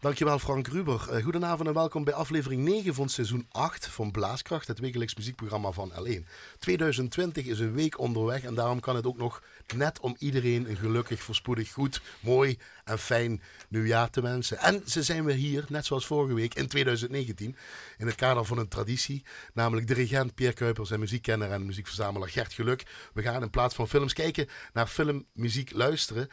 [0.00, 1.08] Dankjewel Frank Ruber.
[1.10, 5.70] Uh, goedenavond en welkom bij aflevering 9 van seizoen 8 van Blaaskracht, het wekelijks muziekprogramma
[5.70, 6.28] van L1.
[6.58, 9.42] 2020 is een week onderweg en daarom kan het ook nog
[9.76, 14.58] net om iedereen een gelukkig, voorspoedig, goed, mooi en fijn nieuwjaar te wensen.
[14.58, 17.56] En ze zijn weer hier, net zoals vorige week in 2019,
[17.98, 19.24] in het kader van een traditie,
[19.54, 22.82] namelijk dirigent Pierre Kuipers en muziekkenner en muziekverzamelaar Gert Geluk.
[23.12, 26.28] We gaan in plaats van films kijken naar filmmuziek luisteren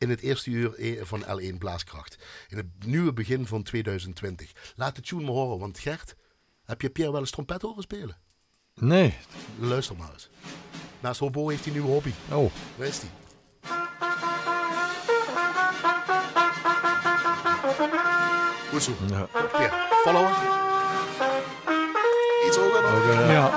[0.00, 2.18] in het eerste uur e- van L1 Blaaskracht.
[2.48, 4.72] In het nieuwe begin van 2020.
[4.76, 6.14] Laat de tune maar horen, want Gert,
[6.64, 8.16] heb je Pierre wel eens trompet horen spelen?
[8.74, 9.14] Nee.
[9.58, 10.28] Luister maar eens.
[11.00, 12.12] Naast hobo heeft hij een nieuwe hobby.
[12.30, 12.52] Oh.
[12.76, 13.10] Waar is hij?
[18.70, 18.92] Goed zo.
[19.08, 19.28] Ja.
[19.56, 20.28] Pierre, follow
[22.46, 23.48] Iets hoger ja.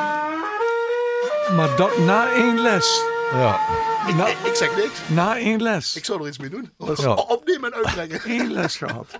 [1.55, 3.12] Maar dat na één les.
[3.33, 3.59] Ja.
[4.07, 4.99] Ik, na, ik, zeg niks.
[5.09, 5.95] Na één les.
[5.95, 6.71] Ik zou er iets mee doen.
[6.95, 7.13] Ja.
[7.13, 8.21] Opnemen en uitbrengen.
[8.39, 9.19] Eén les gehad.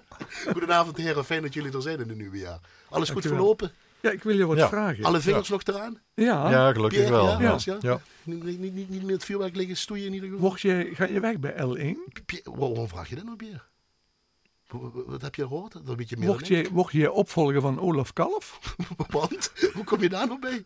[0.52, 2.60] Goedenavond heren, fijn dat jullie er zijn in het nieuwe jaar.
[2.90, 3.72] Alles goed verlopen?
[4.02, 5.04] Ja, ik wil je wat vragen.
[5.04, 6.02] Alle vingers nog eraan?
[6.14, 6.50] Ja.
[6.50, 7.42] Ja, gelukkig wel.
[7.42, 7.78] Ja, ja.
[7.80, 8.02] ja.
[8.24, 10.44] Niet, niet, niet, niet meer het vuurwerk liggen stoeien in ieder geval.
[10.44, 12.14] Mocht je, ga je weg bij L1?
[12.44, 13.62] waarom vraag je dat nou, Pierre?
[14.82, 15.74] Wat heb je gehoord?
[15.86, 18.76] Dat meer mocht, je, mocht je opvolger van Olaf Kalf?
[19.10, 19.52] Want?
[19.74, 20.64] Hoe kom je daar nog bij?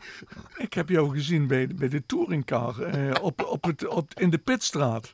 [0.57, 4.37] Ik heb jou gezien bij, bij de touringcar eh, op, op het, op, in de
[4.37, 5.11] Pitstraat.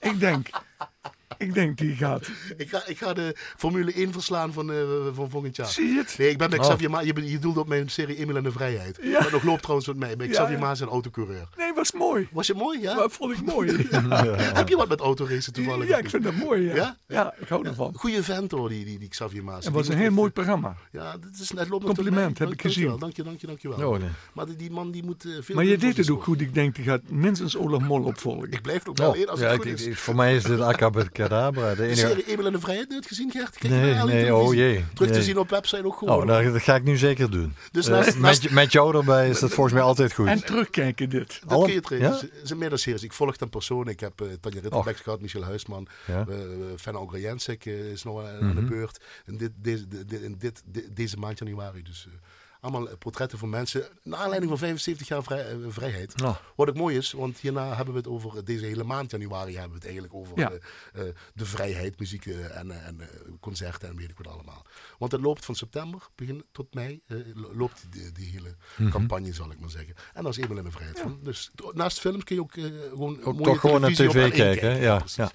[0.00, 0.50] ik denk,
[1.38, 2.28] ik denk die gaat.
[2.56, 4.76] Ik ga, ik ga de Formule 1 verslaan van, uh,
[5.12, 5.66] van volgend jaar.
[5.66, 6.14] Zie je het?
[6.18, 6.64] Nee, ik ben met oh.
[6.64, 7.04] Xavier Maas.
[7.04, 8.98] Je, je doelde op mijn serie Emil en de Vrijheid.
[9.02, 9.20] Ja.
[9.20, 10.16] Dat nog loopt trouwens met mij.
[10.16, 11.48] Ben Xavier ja, Maas een autocoureur.
[11.56, 12.28] Nee, was mooi.
[12.32, 12.94] Was je mooi, ja?
[12.94, 13.72] Dat vond ik mooi.
[14.60, 15.88] Heb je wat met autoracen toevallig?
[15.88, 16.74] Ja, ik vind dat mooi, ja.
[16.74, 17.94] Ja, ja ik hou ervan.
[17.96, 19.64] Goeie vent hoor, die, die, die Xavier Maas.
[19.64, 20.76] Het was een heel mooi programma.
[20.90, 22.98] Ja, dat is net loopt Compliment, heb ik gezien.
[22.98, 23.90] Dank je, dank je, dank je wel.
[23.90, 24.08] Oh, nee.
[24.32, 25.54] Maar die, die man die moet uh, veel...
[25.54, 26.40] Maar je deed het ook goed.
[26.40, 28.52] Ik denk, die gaat minstens Olaf Mol opvolgen.
[28.52, 29.98] Ik blijf ook wel oh, als het goed is.
[29.98, 30.60] Voor mij is dit
[31.34, 31.86] Acabacadabra.
[31.86, 33.58] De serie en de Vrijheid nooit gezien, Gert?
[33.58, 34.84] Kijk nee, nee, oh jee.
[34.94, 36.30] Terug te zien op website ook gewoon.
[36.30, 37.54] Oh, dat ga ik nu zeker doen.
[37.72, 40.26] Dus naast, uh, met, met jou erbij is dat volgens mij altijd goed.
[40.26, 41.40] En terugkijken dit.
[41.46, 42.00] Dat kun je terug.
[42.00, 42.18] Ja?
[42.42, 43.02] zijn meerdere series.
[43.02, 43.88] Ik volg dan persoon.
[43.88, 45.86] Ik heb uh, Tanja Ritterbecks gehad, Michel Huisman.
[46.06, 46.26] Ja.
[46.28, 46.36] Uh,
[46.76, 47.00] Fenna
[47.64, 48.54] is nog aan mm -hmm.
[48.54, 49.00] de beurt.
[49.26, 51.82] In, dit, deze, de, in dit, de, deze maand januari.
[51.82, 52.06] Dus...
[52.08, 52.14] Uh,
[52.64, 53.88] allemaal portretten van mensen.
[54.02, 56.14] Naar aanleiding van 75 jaar vrij, uh, vrijheid.
[56.56, 59.70] Wat ook mooi is, want hierna hebben we het over deze hele maand januari hebben
[59.70, 60.52] we het eigenlijk over ja.
[60.52, 61.02] uh,
[61.34, 63.00] de vrijheid, muziek en, en
[63.40, 64.66] concerten en weet ik wat allemaal.
[64.98, 67.02] Want het loopt van september begin tot mei
[67.34, 68.90] loopt die, die hele mm -hmm.
[68.90, 69.94] campagne zal ik maar zeggen.
[70.14, 71.18] En dat is eenmaal in de vrijheid van.
[71.22, 74.30] Dus naast films kun je ook gewoon ook toch gewoon naar tv kijken.
[74.30, 74.80] kijken.
[74.80, 75.30] Ja, ja.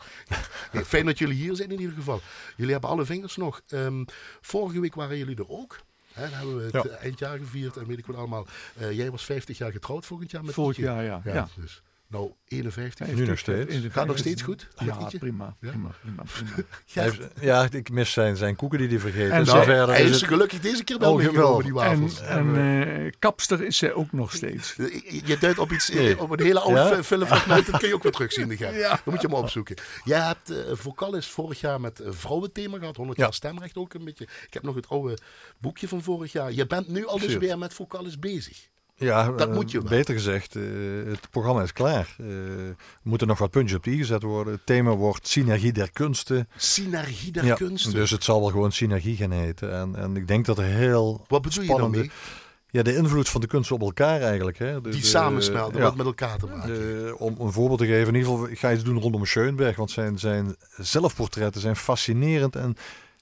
[0.71, 0.83] ja.
[0.83, 2.21] fijn dat jullie hier zijn in ieder geval.
[2.55, 3.61] Jullie hebben alle vingers nog.
[3.67, 4.05] Um,
[4.41, 5.77] vorige week waren jullie er ook.
[6.19, 6.97] Hè, dan hebben we het ja.
[6.97, 8.47] eindjaar gevierd en weet ik wat allemaal.
[8.81, 11.21] Uh, jij was 50 jaar getrouwd volgend jaar met Vorig jaar, ja.
[11.23, 11.47] ja, ja.
[11.55, 13.07] Dus, nou, 51.
[13.07, 13.75] Nu nog steeds.
[13.89, 14.67] Gaat nog steeds goed?
[14.75, 15.55] Ja, prima.
[15.59, 15.69] Ja?
[15.69, 17.11] prima, prima, prima.
[17.41, 19.31] ja, ik mis zijn, zijn koeken die hij vergeet.
[19.31, 22.21] En nou, verder hij is, is gelukkig deze keer wel oh, meegenomen, die wafels.
[22.21, 24.75] En, en uh, kapster is zij ook nog steeds.
[25.23, 26.19] Je duidt op iets, nee.
[26.19, 27.03] op een hele oude ja?
[27.03, 28.55] filmfragment, dat kun je ook weer terugzien.
[28.57, 28.89] Ja.
[28.89, 29.75] Dan moet je maar opzoeken.
[30.03, 34.23] Jij hebt uh, Vocalis vorig jaar met vrouwenthema gehad, 100 jaar stemrecht ook een beetje.
[34.23, 35.17] Ik heb nog het oude
[35.57, 36.51] boekje van vorig jaar.
[36.51, 38.69] Je bent nu al dus weer met Vocalis bezig.
[38.99, 39.89] Ja, dat moet je wel.
[39.89, 40.63] beter gezegd, uh,
[41.09, 42.15] het programma is klaar.
[42.21, 42.27] Uh,
[42.67, 44.53] er moeten nog wat puntjes op de i gezet worden.
[44.53, 46.47] Het thema wordt Synergie der Kunsten.
[46.55, 47.93] Synergie der ja, Kunsten?
[47.93, 49.73] Dus het zal wel gewoon Synergie gaan heten.
[49.73, 52.13] En, en ik denk dat er heel Wat bedoel spannende, je dan
[52.69, 54.57] Ja, de invloed van de kunsten op elkaar eigenlijk.
[54.57, 54.81] Hè.
[54.81, 56.73] Die samensmelten, wat met elkaar te maken.
[56.73, 59.75] De, om een voorbeeld te geven, in ieder geval, ik ga iets doen rondom Schoenberg.
[59.75, 62.75] Want zijn, zijn zelfportretten zijn fascinerend en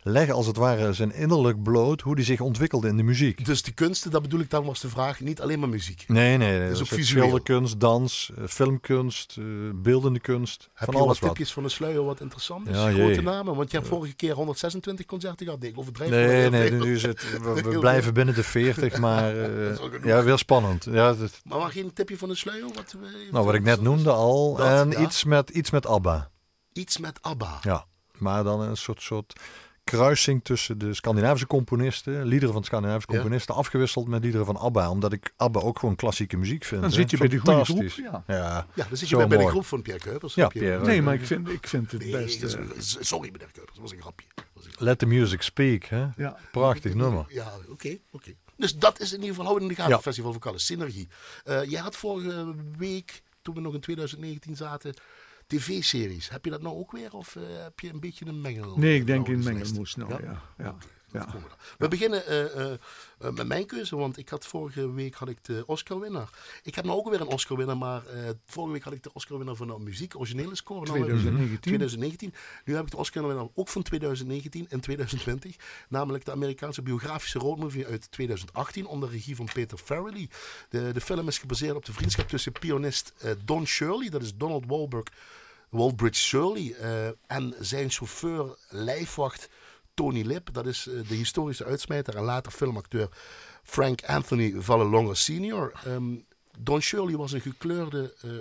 [0.09, 3.45] leggen als het ware zijn innerlijk bloot hoe die zich ontwikkelde in de muziek.
[3.45, 6.03] Dus die kunsten, dat bedoel ik dan was de vraag, niet alleen maar muziek.
[6.07, 6.69] Nee, nee, nee.
[6.69, 10.69] Dus ook schilderkunst, dans, eh, filmkunst, uh, beeldende kunst.
[10.73, 12.75] Heb van je alles wat tipjes van de sluier wat interessant is?
[12.75, 15.63] Ja, Grote namen, want je hebt vorige keer 126 concerten gehad.
[15.63, 20.03] Ik overdrijf Nee, nee, nu is het, we, we blijven binnen de 40, maar uh,
[20.03, 20.85] ja, weer spannend.
[20.91, 21.41] Ja, dat...
[21.43, 22.67] Maar mag geen tipje van de sluier?
[22.73, 22.95] Wat,
[23.31, 24.55] nou, wat ik net noemde al.
[24.55, 24.99] Dat, en ja.
[24.99, 26.29] iets, met, iets met ABBA.
[26.73, 27.59] Iets met ABBA?
[27.61, 27.85] Ja,
[28.17, 29.01] maar dan een soort...
[29.01, 29.33] soort
[29.87, 34.89] kruising tussen de Scandinavische componisten, liederen van Scandinavische componisten, afgewisseld met liederen van ABBA.
[34.89, 36.81] Omdat ik ABBA ook gewoon klassieke muziek vind.
[36.81, 37.89] Dan zit je bij de goede groep.
[37.89, 40.33] Ja, ja, ja dan zit je bij, bij de groep van Pierre Kuipers.
[40.33, 42.43] Ja, Pierre, nee, maar ik vind, ik vind het nee, best...
[42.43, 42.61] Uh...
[42.79, 44.25] Sorry meneer Kuipers, dat was een grapje.
[44.77, 46.07] Let the music speak, hè?
[46.15, 46.37] Ja.
[46.51, 47.25] Prachtig nummer.
[47.29, 48.15] Ja, oké, okay, oké.
[48.15, 48.35] Okay.
[48.57, 50.01] Dus dat is in ieder geval houden in de gaten ja.
[50.01, 51.07] Festival Vocale Synergie.
[51.45, 54.93] Uh, jij had vorige week, toen we nog in 2019 zaten,
[55.47, 56.29] tv-series.
[56.29, 58.77] Heb je dat nou ook weer of uh, heb je een beetje een mengel?
[58.77, 60.19] Nee, ik denk in mengelmoes nou, ja.
[60.21, 60.41] ja.
[60.57, 60.75] Ja.
[61.25, 62.71] Komen we beginnen eh, eh,
[63.19, 66.29] eh, met mijn keuze, want ik had vorige week had ik de Oscar-winnaar.
[66.63, 68.03] Ik heb nou ook weer een Oscar-winnaar, maar
[68.45, 70.85] vorige week had ik de Oscar-winnaar van de muziek, originele score.
[70.85, 71.59] Nou, 2019.
[71.59, 72.33] 2019.
[72.65, 75.55] Nu heb ik de Oscar-winnaar ook van 2019 en 2020.
[75.89, 80.29] Namelijk de Amerikaanse biografische roadmovie uit 2018 onder regie van Peter Farrelly.
[80.69, 83.13] De, de film is gebaseerd op de vriendschap tussen pianist
[83.45, 85.07] Don Shirley, dat is Donald Wahlberg,
[85.69, 86.75] Waldbridge Shirley,
[87.27, 89.49] en zijn chauffeur, lijfwacht
[89.97, 90.49] Tony Lip.
[90.53, 93.09] Dat is eh, de historische uitsmijter en later filmacteur
[93.63, 95.71] Frank Anthony Vallelonga Sr.
[95.83, 96.15] Ehm,
[96.59, 98.31] Don Shirley was een gekleurde, eh,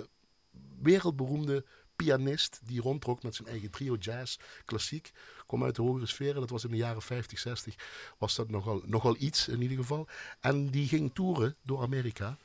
[0.81, 1.65] wereldberoemde
[1.95, 5.11] pianist die rondtrok met zijn eigen trio jazz, klassiek.
[5.45, 7.75] Kwam uit de hogere sferen, dat was in de jaren 50, 60.
[8.17, 10.07] Was dat nogal, nogal iets in ieder geval.
[10.39, 12.37] En die ging toeren door Amerika.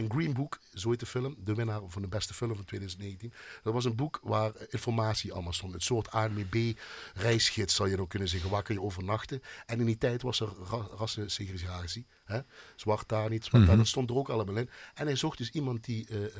[0.00, 3.32] En Green Book, zo heet de film, de winnaar van de beste film van 2019.
[3.62, 5.74] Dat was een boek waar informatie allemaal stond.
[5.74, 8.50] Een soort ANWB-reisgids, zou je dan kunnen zeggen.
[8.50, 9.42] Waar kun je overnachten?
[9.66, 12.06] En in die tijd was er ra rassensegregatie.
[12.24, 12.40] Hè?
[12.76, 13.76] Zwart daar niet, zwart daar.
[13.76, 14.70] Dat stond er ook allemaal in.
[14.94, 16.30] En hij zocht dus iemand die eh, eh,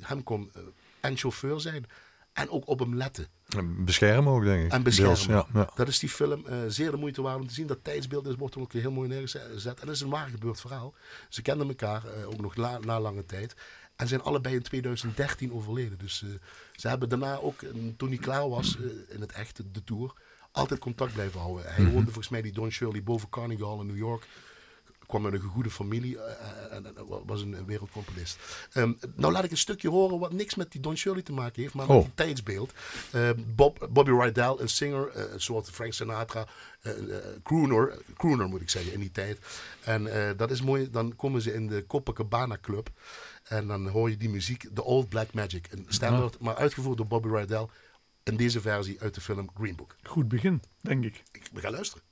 [0.00, 0.62] hem kon eh,
[1.00, 1.86] en chauffeur zijn.
[2.32, 3.26] En ook op hem letten.
[3.48, 4.72] En Beschermen ook, denk ik.
[4.72, 5.14] En beschermen.
[5.14, 5.70] Deels, ja, ja.
[5.74, 7.66] Dat is die film eh, zeer de moeite waard om te zien.
[7.66, 9.80] Dat tijdsbeeld is, wordt er ook heel mooi neergezet.
[9.80, 10.94] En dat is een waar gebeurd verhaal.
[11.28, 13.54] Ze kenden elkaar eh, ook nog la- na lange tijd.
[13.96, 15.98] En zijn allebei in 2013 overleden.
[15.98, 16.28] Dus eh,
[16.76, 17.60] ze hebben daarna ook,
[17.96, 18.76] toen hij klaar was
[19.08, 20.12] in het echte, de tour,
[20.52, 21.64] altijd contact blijven houden.
[21.74, 24.26] Hij woonde volgens mij die Don Shirley boven Carnegie Hall in New York.
[25.10, 28.38] Kwam uit een goede familie eh, en, en- en was een wereldcomponist.
[28.72, 31.62] Ehm, nou laat ik een stukje horen wat niks met die Don Shirley te maken
[31.62, 32.02] heeft, maar met Oh.
[32.02, 32.72] die tijdsbeeld.
[33.12, 36.46] Ehm, Bob, Bobby Rydell, een singer, eh, een soort Frank Sinatra,
[36.80, 39.38] eh, eh, crooner, crooner moet ik zeggen in die tijd.
[39.84, 42.90] En eh, dat is mooi, dan komen ze in de Copacabana Club
[43.42, 45.66] en dan hoor je die muziek, The Old Black Magic.
[45.70, 47.66] Een standaard, maar uitgevoerd door Bobby Rydell
[48.22, 49.96] in deze versie uit de film Green Book.
[50.02, 51.22] Goed begin, denk ik.
[51.32, 52.02] Ik- We gaan luisteren.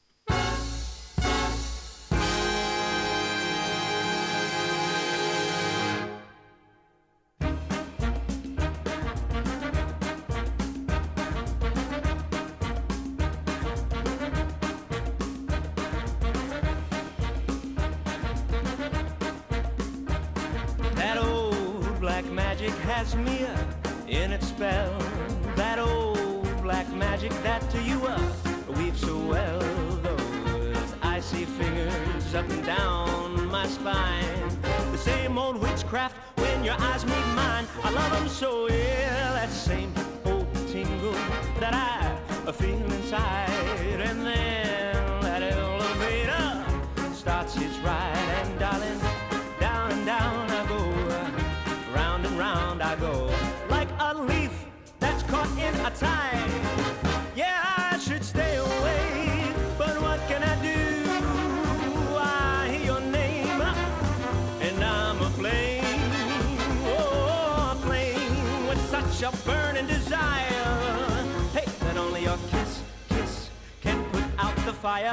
[74.82, 75.12] Fire.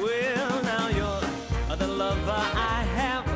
[0.00, 3.26] Well, now you're the lover I have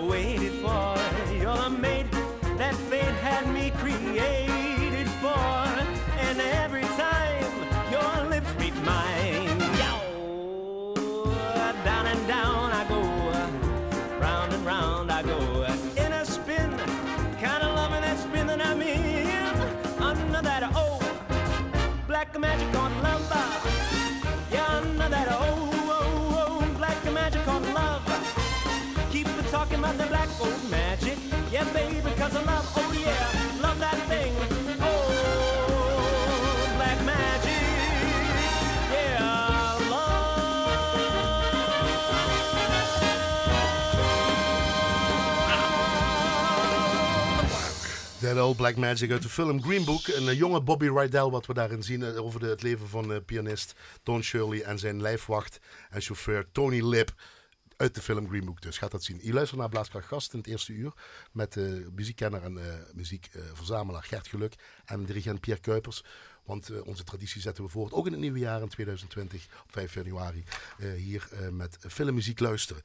[0.00, 0.96] waited for.
[1.34, 2.10] You're the mate
[2.56, 5.36] that fate had me created for.
[6.26, 7.44] And every time
[7.90, 10.94] your lips meet mine, yow,
[11.84, 13.02] down and down I go,
[14.18, 15.64] round and round I go,
[15.96, 16.70] in a spin,
[17.38, 21.04] kind of loving that spin that I'm in, under that old
[22.06, 22.69] black magic
[31.50, 34.32] Yeah, baby, because I love, oh yeah, love that thing.
[34.80, 37.50] Oh, black magic.
[38.92, 40.30] Yeah, love.
[48.40, 50.06] Old Black Magic uit de film Green Book.
[50.06, 53.12] Een eh, jonge Bobby Rydell, wat we daarin zien eh, over de, het leven van
[53.12, 57.12] eh, pianist Don Shirley en zijn lijfwacht en chauffeur Tony Lip.
[57.80, 59.18] Uit de film Green Book dus, gaat dat zien.
[59.22, 60.92] Je luistert naar Blaaskracht Gast in het eerste uur
[61.32, 66.04] met eh muziekkenner en eh, muziekverzamelaar Gert Geluk en dirigent Pierre Kuipers.
[66.44, 69.72] Want eh, onze traditie zetten we voort, ook in het nieuwe jaar in 2020, op
[69.72, 70.44] 5 januari,
[70.96, 72.82] hier met filmmuziek luisteren.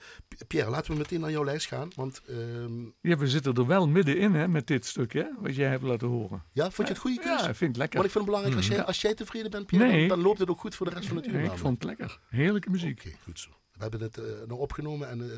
[0.48, 3.88] Pierre, laten we meteen naar jouw lijst gaan, want ehm, Ja, we zitten er wel
[3.88, 6.44] middenin hè, met dit stuk, hè, wat jij hebt laten horen.
[6.52, 7.44] ja, vond je het goede keuze?
[7.44, 8.00] Ja, ik vind het lekker.
[8.00, 10.08] Want ik vind het belangrijk, als jij, als jij tevreden bent, Pierre, Nee.
[10.08, 11.40] dan, loopt het ook goed voor de rest van het uur.
[11.40, 12.20] Ik vond het lekker.
[12.30, 13.00] Heerlijke muziek.
[13.06, 13.50] Oké, goed zo.
[13.76, 15.30] We hebben het eh, nog opgenomen en eh,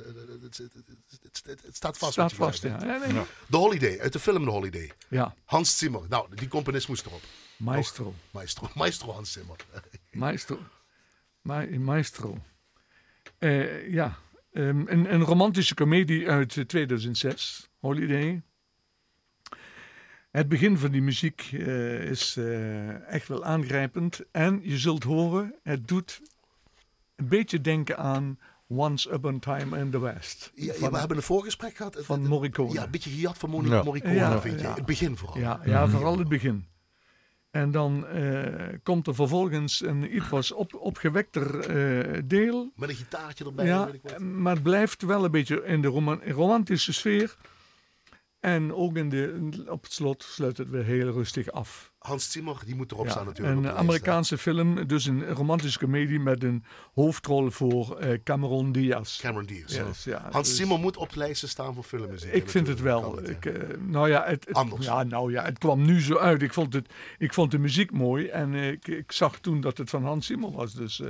[0.41, 0.73] het, het, het,
[1.21, 2.11] het- het- het staat vast.
[2.11, 2.77] Staat vast, ja.
[2.77, 3.21] nee.
[3.49, 4.91] The Holiday, uit de film The Holiday.
[5.09, 5.35] ja.
[5.45, 6.01] Hans Zimmer.
[6.09, 7.21] Nou, die componist moest erop.
[7.57, 8.13] Maestro.
[8.31, 9.55] Maestro, Maestro Hans Zimmer.
[10.11, 10.59] Maestro.
[11.41, 12.37] Ma maestro.
[13.37, 14.17] Eh, ja,
[14.51, 18.41] Ehm, een, een romantische komedie uit eh, 2006, Holiday.
[20.31, 24.21] Het begin van die muziek eh, is eh, echt wel aangrijpend.
[24.31, 26.21] En je zult horen, het doet
[27.17, 30.51] een beetje denken aan Once Upon a Time in the West.
[30.55, 31.93] Ja, we hebben een voorgesprek gehad.
[31.93, 32.73] Het- van Morricone.
[32.73, 33.83] Ja, een beetje gejat van Ja.
[33.83, 34.67] Morricone, Ja, vind je.
[34.67, 35.37] Het begin vooral.
[35.37, 36.65] Ja, ja vooral het begin.
[37.51, 42.71] En dan eh, komt er vervolgens een iets was op, opgewekter eh, deel.
[42.75, 43.65] Met een gitaartje erbij.
[43.65, 44.19] Ja, weet ik wat.
[44.19, 47.35] maar het blijft wel een beetje in de roman- romantische sfeer.
[48.39, 51.91] En ook in de, op het slot sluit het weer heel rustig af.
[51.97, 53.55] Hans Zimmer, die moet erop Ja, staan natuurlijk.
[53.57, 53.77] een lijst.
[53.77, 56.63] Amerikaanse film, dus een romantische comedie met een
[56.93, 59.19] hoofdrol voor eh, Cameron Diaz.
[59.19, 59.75] Cameron Diaz.
[59.75, 62.33] Yes, ja, Hans dus Zimmer moet op lijsten staan voor filmmuziek.
[62.33, 63.15] Ik vind het wel.
[63.15, 64.85] Het, Ik, eh, nou ja, het, het- Anders.
[64.85, 66.41] Ja, nou ja, het kwam nu zo uit.
[66.41, 69.77] Ik vond, het, ik vond de muziek mooi en eh, ik, ik zag toen dat
[69.77, 70.73] het van Hans Zimmer was.
[70.73, 71.01] Dus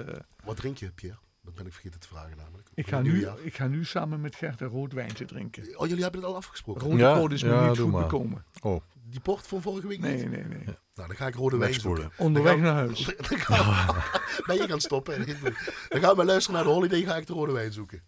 [0.43, 1.17] Wat drink je, Pierre?
[1.43, 2.56] Dat ben ik vergeten te vragen namelijk.
[2.77, 5.79] Ik, ga nu, ik ga nu samen met Gert een rood wijntje drinken.
[5.79, 6.81] Oh, jullie hebben het al afgesproken.
[6.81, 8.01] Rode Ja, poot is me ja, niet goed maar.
[8.01, 8.45] bekomen.
[8.61, 10.29] Oh, Die port van vorige week Nee, niet?
[10.31, 10.63] nee, nee.
[10.65, 12.11] Nou, dan ga ik rode wijn zoeken.
[12.17, 13.05] Onderweg naar huis.
[13.05, 15.25] Dan gaan we- ben je gaan stoppen?
[15.89, 17.01] Dan gaan we luisteren naar de holiday.
[17.03, 18.01] Ga ik de rode wijn zoeken.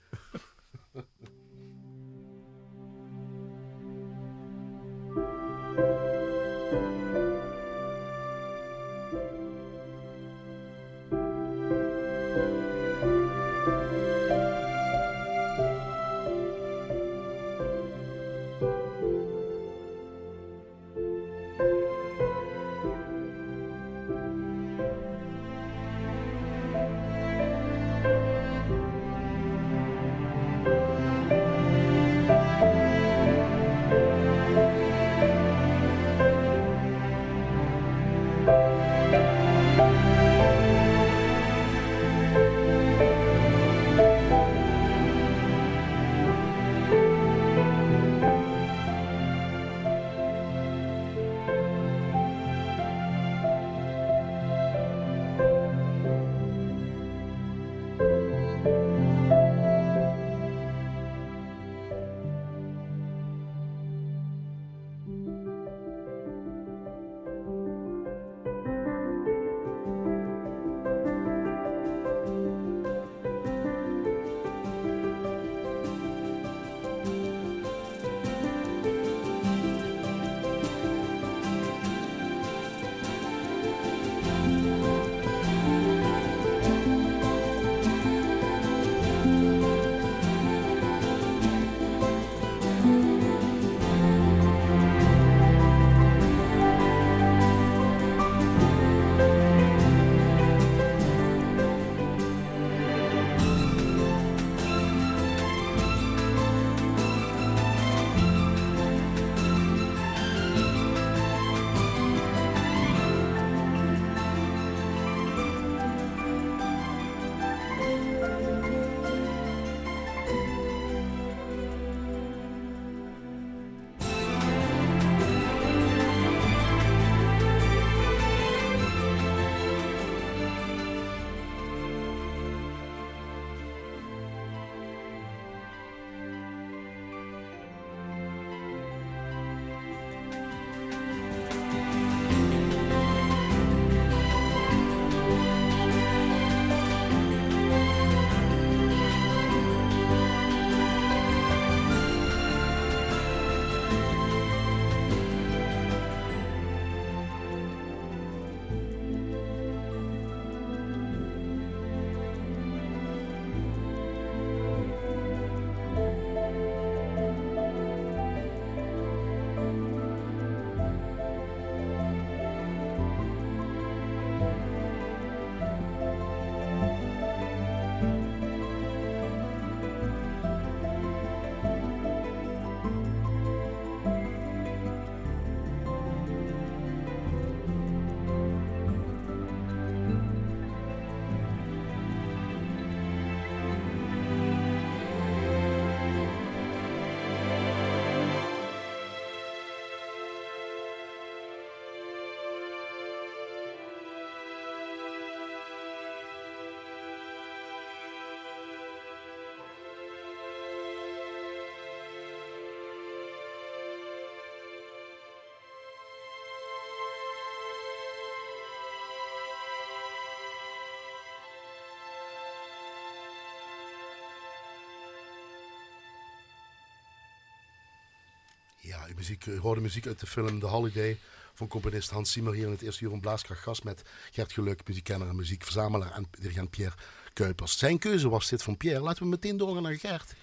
[228.90, 231.18] Ja, muziek, u hoorde muziek uit de film The Holiday
[231.54, 234.88] van componist Hans Zimmer hier in het eerste uur van Blaaskracht gast met Gert Geluk,
[234.88, 236.96] muziekkenner en muziekverzamelaar en Pierre
[237.34, 237.78] Kuipers.
[237.78, 239.02] Zijn keuze was dit van Pierre.
[239.02, 240.36] Laten we meteen doorgaan naar Gert.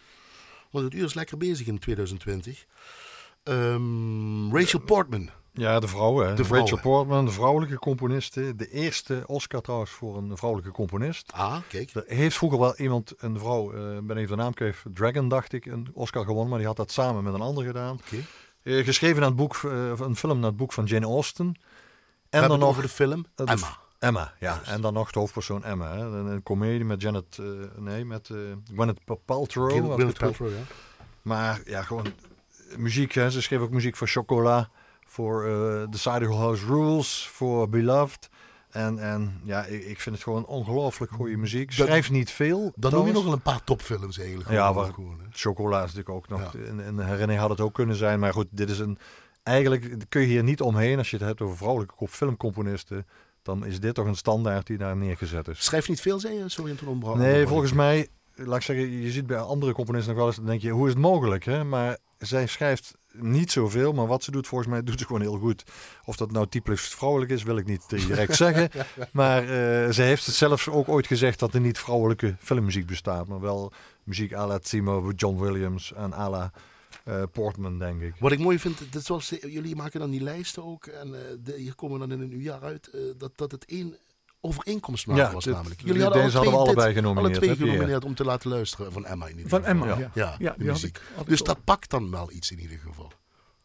[0.70, 2.66] Want het uur is lekker bezig in 2020.
[3.42, 5.30] Ehm, Rachel Portman.
[5.56, 6.28] Ja, de vrouwen.
[6.28, 6.34] hè.
[6.34, 6.70] De vrouwen.
[6.70, 8.56] Rachel Portman, de vrouwelijke componiste.
[8.56, 11.32] De eerste Oscar trouwens voor een vrouwelijke componist.
[11.32, 11.94] Ah, kijk.
[11.94, 15.52] Er heeft vroeger wel iemand, een vrouw, eh ben even de naam kwijt, Dragon dacht
[15.52, 16.48] ik, een Oscar gewonnen.
[16.48, 17.92] Maar die had dat samen met een ander gedaan.
[18.06, 18.16] Oké.
[18.62, 21.60] Eh, geschreven naar het boek, eh, een film naar het boek van Jane Austen.
[22.30, 23.76] En dan nog over de film de Emma.
[23.98, 24.60] Emma, ja.
[24.64, 25.96] En dan nog de hoofdpersoon Emma.
[25.96, 26.04] Hè.
[26.04, 27.38] Een, een comedie met Janet,
[27.76, 28.30] nee, met
[28.74, 29.70] Gwyneth Paltrow.
[29.94, 30.18] Gwyneth.
[30.18, 30.62] Paltrow, ja.
[31.22, 32.06] Maar ja, gewoon
[32.76, 33.12] muziek.
[33.12, 33.30] Hè.
[33.30, 34.70] Ze schreef ook muziek voor Chocola,
[35.16, 38.28] voor eh The Cider House Rules, voor Beloved.
[38.70, 41.76] En, en ja, ik, vind het gewoon ongelooflijk goede muziek.
[41.76, 42.72] Dat- Schrijf niet veel.
[42.74, 44.50] Dan noem je nog wel een paar topfilms eigenlijk.
[44.50, 45.20] Ja, waar- gewoon.
[45.30, 46.52] Chocola is natuurlijk ook nog.
[46.52, 46.58] Ja.
[46.66, 48.20] En, en herinnering had het ook kunnen zijn.
[48.20, 48.98] Maar goed, dit is een.
[49.42, 53.06] Eigenlijk kun je hier niet omheen als je het hebt over vrouwelijke filmcomponisten.
[53.42, 55.64] Dan is dit toch een standaard die daar neergezet is.
[55.64, 56.48] Schrijf niet veel, zei je?
[56.48, 57.18] Sorry, toen.
[57.18, 60.46] Nee, volgens mij, laat ik zeggen, je ziet bij andere componisten nog wel eens, dan
[60.46, 61.44] denk je, hoe is het mogelijk?
[61.44, 61.64] Hè?
[61.64, 65.38] Maar zij schrijft niet zoveel, maar wat ze doet, volgens mij doet ze gewoon heel
[65.38, 65.64] goed.
[66.04, 68.70] Of dat nou typisch vrouwelijk is, wil ik niet direct zeggen.
[69.12, 73.26] Maar eh ze heeft het zelfs ook ooit gezegd dat er niet vrouwelijke filmmuziek bestaat,
[73.26, 73.72] maar wel
[74.04, 76.52] muziek à la Zimmer, John Williams en à la
[77.04, 78.14] eh, Portman, denk ik.
[78.18, 80.86] Wat ik mooi vind, dat zoals jullie maken dan die lijsten ook.
[80.86, 82.86] En eh, de, hier komen we dan in een jaar uit.
[82.86, 83.96] eh, dat, dat het één
[84.46, 85.80] overeenkomstmaker Ja, was dit- namelijk.
[85.86, 88.92] deze alle hadden we twee allebei dit- Alle genomineerd, twee genomineerd om te laten luisteren
[88.92, 89.74] van Emma in ieder Van geval.
[89.74, 89.98] Emma, Ja.
[89.98, 90.10] ja.
[90.14, 91.00] Ja, Ja, de die had muziek.
[91.18, 93.12] ik- Dus dat pakt dan wel iets in ieder geval.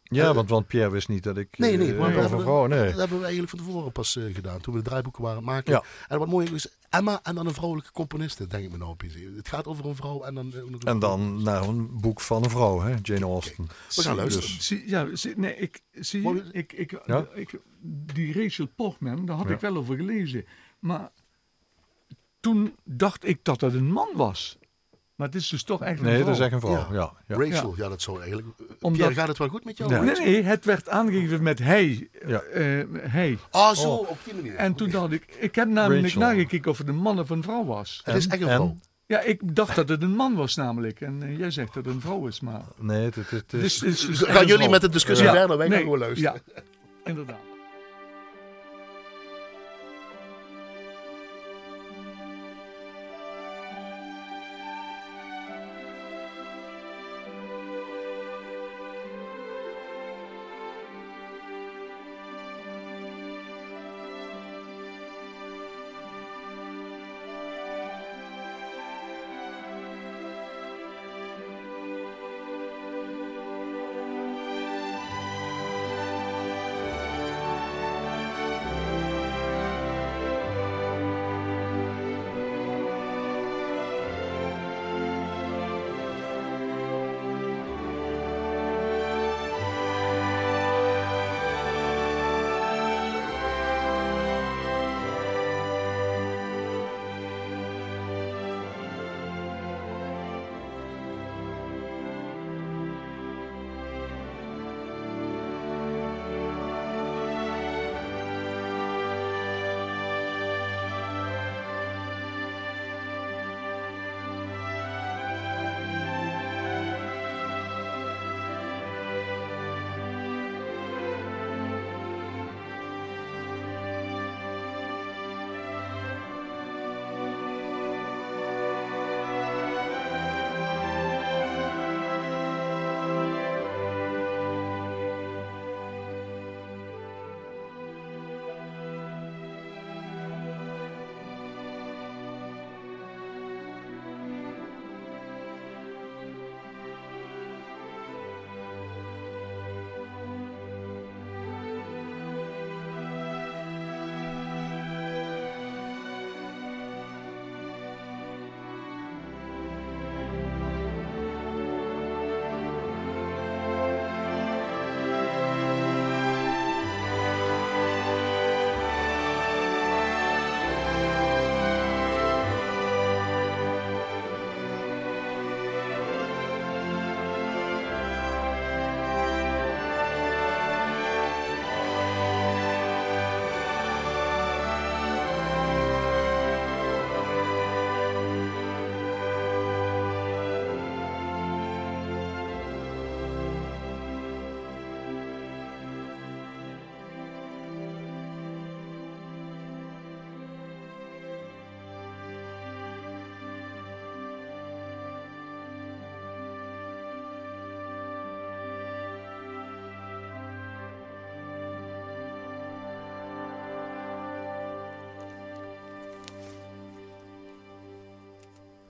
[0.03, 2.21] Ja, Eh, want, want Pierre wist niet dat ik Nee, nee, eh, maar we over
[2.21, 2.89] hebben, vrouwen, nee.
[2.89, 4.61] dat hebben we eigenlijk van tevoren pas eh, gedaan.
[4.61, 5.73] Toen we de draaiboeken waren maken.
[5.73, 5.83] Ja.
[6.07, 9.13] En wat mooi is, Emma en dan een vrouwelijke componiste, denk ik me nou opeens.
[9.35, 10.53] Het gaat over een vrouw en dan...
[10.53, 10.97] En vrouw.
[10.97, 12.95] dan naar een boek van een vrouw, hè?
[13.01, 13.67] Jane Austen.
[13.95, 14.47] We gaan luisteren.
[14.49, 17.27] Dus- Zie, ja, zie, nee, ik, zie ik, ik, Ja?
[17.33, 17.59] ik,
[18.13, 19.53] die Rachel Portman, daar had Ja.
[19.53, 20.45] ik wel over gelezen.
[20.81, 21.09] Maar
[22.39, 24.57] toen dacht ik dat het een man was.
[25.15, 26.25] Maar het is dus toch echt een Nee, vrouw.
[26.25, 26.71] dat is echt een vrouw.
[26.71, 26.87] Ja.
[26.91, 27.13] Ja.
[27.27, 27.35] Ja.
[27.35, 27.89] Rachel, ja.
[27.89, 28.47] dat zou eigenlijk...
[28.81, 29.93] Omdat- Pierre, gaat het wel goed met jou?
[29.93, 30.01] Ja.
[30.01, 32.09] Nee, nee, het werd aangegeven met hij.
[32.27, 32.39] Ja.
[32.41, 33.37] eh, hij.
[33.51, 34.09] Ah, zo, Oh.
[34.09, 34.55] op die manier.
[34.55, 36.19] En toen dacht ik, ik heb namelijk Rachel.
[36.21, 38.01] nagekeken of het een man of een vrouw was.
[38.03, 38.75] Het is echt een En- vrouw.
[39.05, 41.01] Ja, ik dacht dat het een man was namelijk.
[41.01, 42.61] En eh, jij zegt dat het een vrouw is, maar...
[42.77, 43.77] Nee, het, het, het is...
[43.79, 45.33] Dus, dus Gaan een jullie met de discussie Ja.
[45.33, 45.57] verder?
[45.57, 46.41] Wij gaan Nee, gewoon luisteren.
[46.55, 46.61] Ja,
[47.03, 47.39] inderdaad.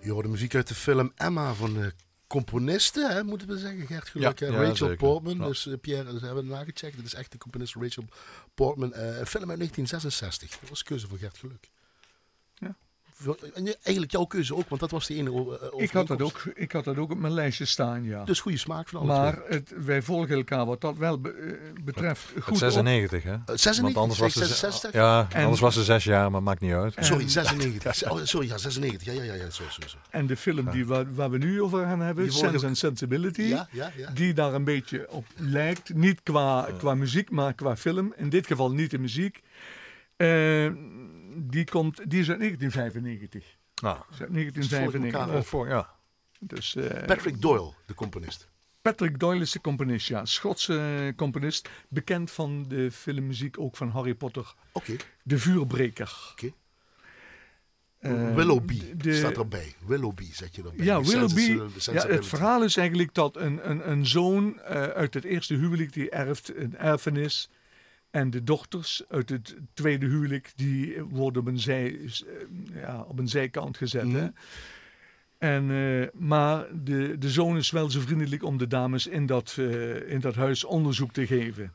[0.02, 1.94] Je hoorde muziek uit de film Emma van de
[2.28, 3.88] componisten, hè, moeten we zeggen.
[3.88, 4.96] Gert Geluk Ja, en Rachel zeker.
[4.98, 5.38] Portman.
[5.38, 5.46] Ja.
[5.46, 6.96] Dus eh, Pierre, ze hebben het nagecheckt.
[6.96, 8.04] Het is echt de componist Rachel
[8.54, 8.94] Portman.
[8.94, 10.60] Eh, een film uit 1966.
[10.60, 11.70] Dat was keuze voor Gert Geluk.
[12.56, 12.68] Ja.
[12.68, 12.76] Voor- en
[13.08, 13.11] je-
[13.84, 16.44] eigenlijk jouw keuze ook, want dat was de ene o- eh, Ik had, dat ook,
[16.56, 18.24] ik had dat ook op mijn lijstje staan, ja.
[18.24, 21.84] Dus goede smaak van alle maar het, wij volgen elkaar wat dat wel be- eh,
[21.84, 22.58] betreft Het goed op.
[22.60, 23.32] 96, hè?
[23.32, 24.94] Eh, 96, Want anders was, ze, 66?
[24.94, 26.94] ja, En- anders was ze zes jaar, maar maakt niet uit.
[27.00, 28.04] Sorry, En- 96.
[28.12, 29.14] Oh, sorry, ja, 96.
[29.14, 29.50] Ja, ja, ja, ja.
[29.50, 29.98] Zo, zo, zo.
[30.10, 33.42] En de film die, waar, waar we nu over gaan hebben, Die Sense and Sensibility,
[33.42, 34.10] Ja, ja, ja.
[34.14, 35.94] die daar een beetje op lijkt.
[35.94, 38.14] Niet qua, qua muziek, maar qua film.
[38.18, 39.42] In dit geval niet de muziek.
[40.16, 40.28] Eh,
[41.36, 43.58] die, komt, die is uit 1995.
[43.82, 45.20] Nou, Die is uit 1995.
[45.22, 45.90] elkaar eh, voor, ja.
[46.40, 48.50] Dus, eh, Patrick Doyle, de componist.
[48.82, 50.26] Patrick Doyle is de componist, ja.
[50.26, 51.70] Schotse componist.
[51.90, 54.54] Bekend van de filmmuziek ook van Harry Potter.
[54.72, 56.30] Oké, De Vuurbreker.
[56.32, 56.52] oké.
[58.00, 59.76] Eh, Willoughby de- staat erbij.
[59.86, 60.86] Willoughby zet je erbij.
[60.86, 61.60] Ja, Die Willoughby.
[61.92, 65.94] Ja, het verhaal is eigenlijk dat een, een, een zoon eh, uit het eerste huwelijk
[65.94, 67.50] die erft een erfenis.
[68.12, 73.20] En de dochters uit het tweede huwelijk die worden op een, zij, eh, ja, op
[73.20, 74.06] een zijkant gezet.
[74.06, 74.16] Mhm.
[74.16, 74.28] Hè?
[75.38, 79.56] En, eh, maar de, de zoon is wel zo vriendelijk om de dames in dat,
[79.60, 81.74] eh, in dat huis onderzoek te geven.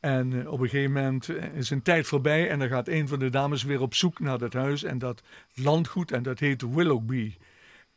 [0.00, 3.30] En op een gegeven moment is een tijd voorbij en dan gaat een van de
[3.30, 5.22] dames weer op zoek naar dat huis en dat
[5.54, 7.34] landgoed en dat heet Willoughby.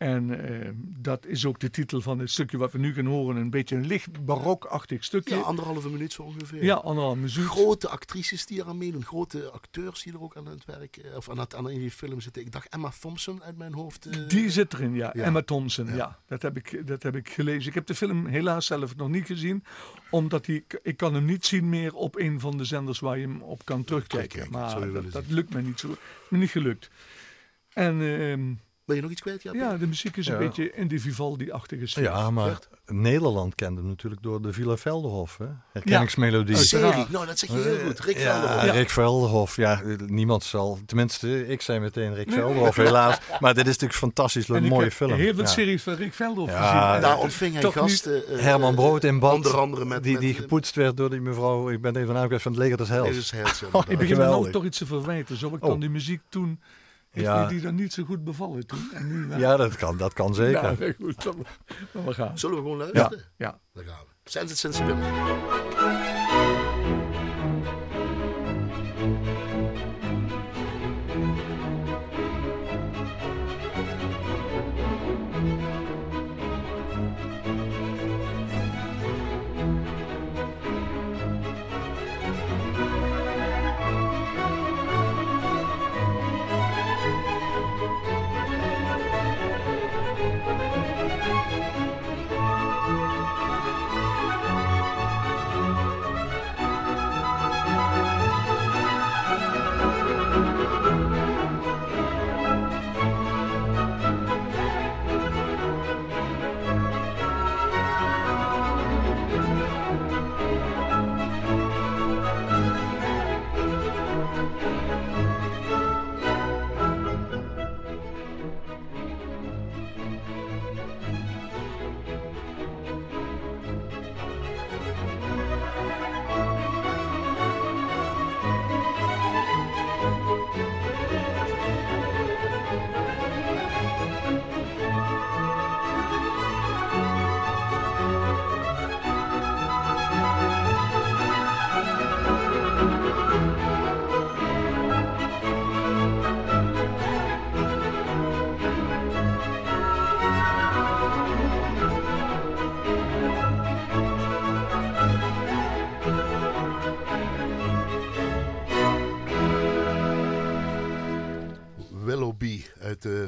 [0.02, 3.36] En eh, dat is ook de titel van het stukje wat we nu gaan horen.
[3.36, 5.36] Een beetje een licht barokachtig stukje.
[5.36, 6.64] Ja, anderhalve minuut zo ongeveer.
[6.64, 7.46] Ja, anderhalf muziek.
[7.46, 11.30] Grote actrices die eraan meedoen, grote acteurs die er ook aan het werk, eh, of
[11.30, 12.42] aan, het, aan die film zitten.
[12.42, 14.06] Ik dacht Emma Thompson uit mijn hoofd.
[14.06, 15.12] eh, Die zit erin, ja.
[15.16, 15.24] Ja.
[15.24, 15.96] Emma Thompson, ja.
[15.96, 16.20] Ja.
[16.28, 17.68] Dat, heb ik, dat heb ik gelezen.
[17.70, 19.64] Ik heb de film helaas zelf nog niet gezien.
[20.10, 23.28] Omdat die, ik kan hem niet zien meer op een van de zenders waar je
[23.28, 24.48] hem op kan terugkijken.
[24.52, 25.96] Maar dat, dat lukt me niet zo.
[26.30, 26.90] Me niet gelukt.
[27.74, 28.54] En ehm,
[28.92, 29.44] Wil je nog iets kwijt?
[29.44, 30.40] Ja, ja, de muziek is een Ja.
[30.40, 32.04] beetje in die Vivaldi-achtige sfeer.
[32.04, 32.60] Ja, maar?
[32.86, 35.38] Nederland kende hem natuurlijk door de Villa Velderhof.
[35.38, 35.46] Hè?
[35.74, 36.56] Herkenningsmelodie.
[36.56, 37.12] Ja, Serie, uiteraard.
[37.12, 38.00] nou dat zeg je heel goed.
[38.00, 38.72] Rick ja, Velderhof.
[38.76, 39.56] Rick Velderhof.
[39.56, 40.80] Ja, niemand zal.
[40.86, 43.18] Tenminste, ik zei meteen Rick Velderhof, helaas.
[43.40, 45.12] Maar dit is natuurlijk een fantastisch En leuk, ik mooie heb film.
[45.14, 45.50] heel veel Ja.
[45.50, 46.96] series van Rick Veldhoff Ja, gezien.
[46.96, 48.28] En Daar ontving hij gasten.
[48.28, 49.34] eh, Herman Brood in bad.
[49.34, 50.04] Onder andere met...
[50.04, 51.70] die, die eh, gepoetst werd door die mevrouw.
[51.70, 54.52] Ik ben even van aangewezen van het leger des Heils, ja, Ik begin me nou
[54.52, 55.38] toch iets te verwijten.
[55.38, 55.70] Zo ik Oh.
[55.70, 56.60] dan die muziek toen...
[57.12, 57.42] Heeft Ja.
[57.42, 57.48] ja.
[57.48, 58.90] die dan niet zo goed bevallen toen?
[58.94, 59.36] En nu?
[59.38, 60.62] Ja, dat kan, dat kan zeker.
[60.62, 61.46] Nou, nee, goed, dan,
[61.94, 62.38] dan we gaan.
[62.38, 63.22] Zullen we gewoon luisteren?
[63.38, 63.60] Ja.
[63.74, 64.30] Daar gaan we.
[64.30, 65.08] Sense Sensibility.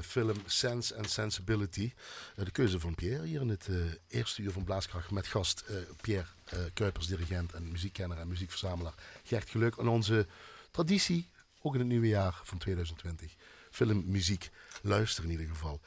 [0.04, 1.94] Film Sense and Sensibility.
[2.36, 3.76] Eh, de keuze van Pierre hier in het eh,
[4.08, 6.28] eerste uur van Blaaskracht met gast eh, Pierre
[6.74, 8.94] Kuipers, dirigent en muziekkenner en muziekverzamelaar.
[9.24, 10.28] Gert Geluk aan onze
[10.72, 11.30] traditie,
[11.62, 13.34] ook in het nieuwe jaar van 2020.
[13.72, 14.50] Film, muziek,
[14.82, 15.80] luister in ieder geval.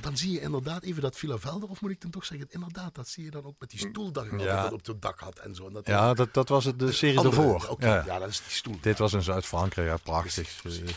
[0.00, 2.94] Dan zie je inderdaad even dat Villa Velder, of moet ik dan toch zeggen, inderdaad,
[2.94, 4.62] dat zie je dan ook met die stoel dat Ja.
[4.62, 5.66] altijd op het dak had en zo.
[5.66, 7.18] En dat Ja, dat, dat was het de serie.
[7.68, 8.04] Oké, Ja.
[8.04, 8.18] ja.
[8.18, 8.78] dat is die stoel.
[8.80, 10.32] Dit was in Zuid-Frankrijk, ja, prachtig.
[10.34, 10.96] Precies, precies.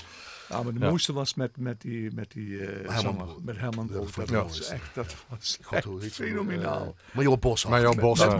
[0.51, 0.87] Ja, maar de Ja.
[0.87, 4.15] mooiste was met, met die, met die eh, Herman met Herman Dat Brood.
[4.15, 6.23] Dat, ik was echt, dat was God, echt ze?
[6.23, 6.95] fenomenaal.
[7.09, 7.73] Eh, Major Boshart.
[7.73, 8.31] Major Boshart.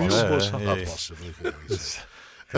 [0.52, 1.52] hè, Dat was ik, eh,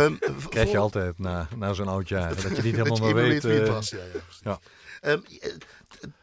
[0.04, 0.14] Ehm,
[0.50, 2.30] Krijg je altijd na, na zo'n oud jaar.
[2.36, 3.44] Dat je niet helemaal Dat meer weet.
[3.44, 3.90] wie het eh, was.
[3.90, 4.60] Ja, ja, ja.
[5.02, 5.50] Ehm, eh,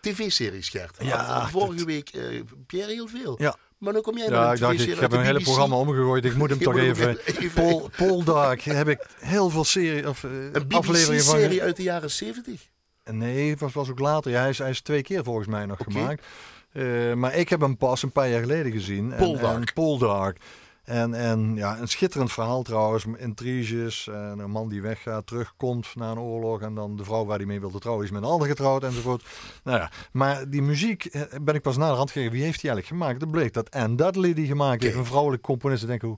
[0.00, 0.96] TV-series, Gert.
[1.00, 3.34] Ja, Vorige dat- week eh Pierre heel veel.
[3.38, 3.56] Ja.
[3.78, 6.24] Maar nu kom jij ja, een ik dacht, ik heb een hele programma omgegooid.
[6.24, 7.18] Ik moet hem toch even...
[7.24, 11.34] even- Paul, Paul Dark heb ik heel veel serie, of, eh, Een afleveringen van...
[11.34, 12.68] BBC-serie uit de jaren 70.
[13.10, 14.30] Nee, het was, was ook later.
[14.30, 16.26] Ja, hij, is, hij is twee keer volgens mij nog gemaakt.
[16.72, 19.12] Eh, maar ik heb hem pas een paar jaar geleden gezien.
[19.12, 19.68] En- Poldark.
[19.68, 20.38] En, Poldark.
[20.84, 23.04] En, en ja, een schitterend verhaal trouwens.
[23.16, 24.08] Intriges.
[24.08, 26.60] En een man die weggaat, terugkomt na een oorlog.
[26.60, 29.24] En dan de vrouw waar hij mee wilde trouwen is met een ander getrouwd enzovoort.
[29.64, 32.32] Nou ja, maar die muziek eh, ben ik pas na de hand gegeven.
[32.34, 33.20] Wie heeft die eigenlijk gemaakt?
[33.20, 34.96] Dan bleek dat Anne Dudley die gemaakt heeft.
[34.96, 35.82] Een vrouwelijk componist.
[35.82, 36.16] Ik denk, hoe,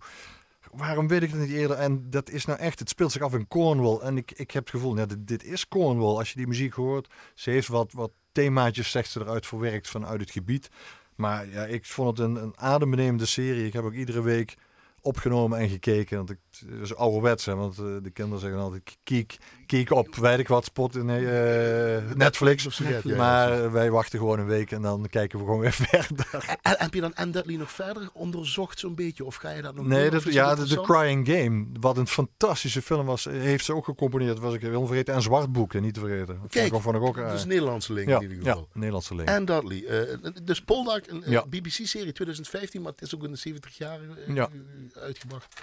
[0.77, 1.77] waarom weet ik het niet eerder?
[1.77, 3.99] En dat is nou echt, het speelt zich af in Cornwall.
[3.99, 6.17] En ik, ik heb het gevoel, ja, dit, dit is Cornwall.
[6.17, 10.21] Als je die muziek hoort, ze heeft wat, wat themaatjes, zegt ze eruit verwerkt vanuit
[10.21, 10.69] het gebied.
[11.15, 13.67] Maar ja, ik vond het een, een adembenemende serie.
[13.67, 14.57] Ik heb ook iedere week
[15.01, 16.17] opgenomen en gekeken.
[16.17, 16.39] Want ik,
[16.71, 20.49] het is ouderwets, hè, want eh, de kinderen zeggen altijd, kiek, kiek op, weet ik
[20.49, 22.67] wat, spot, nee, eh, Netflix.
[22.67, 25.61] of zo, ja, ja, maar wij wachten gewoon een week en dan kijken we gewoon
[25.61, 26.57] weer verder.
[26.63, 29.25] En, heb je dan Anne Dudley nog verder onderzocht zo'n beetje?
[29.25, 30.81] Of ga je dat nog Nee, dat, ja, de, The?
[30.81, 34.39] Crying Game, wat een fantastische film was, heeft ze ook gecomponeerd.
[34.39, 35.15] Was ik wil vergeten.
[35.15, 36.39] En Zwartboek, niet te vergeten.
[36.43, 38.69] Dat Kijk, vond ik ook, eh, dus Nederlandse link ja, in ieder ja, geval.
[38.73, 39.29] Nederlandse link.
[39.29, 39.85] Anne Dudley.
[39.85, 41.47] eh, dus Poldark, een, Ja.
[41.47, 43.99] BBC-serie 2015, maar het is ook in de 70 jaar
[44.29, 44.49] Ja.
[44.95, 45.61] uitgebracht.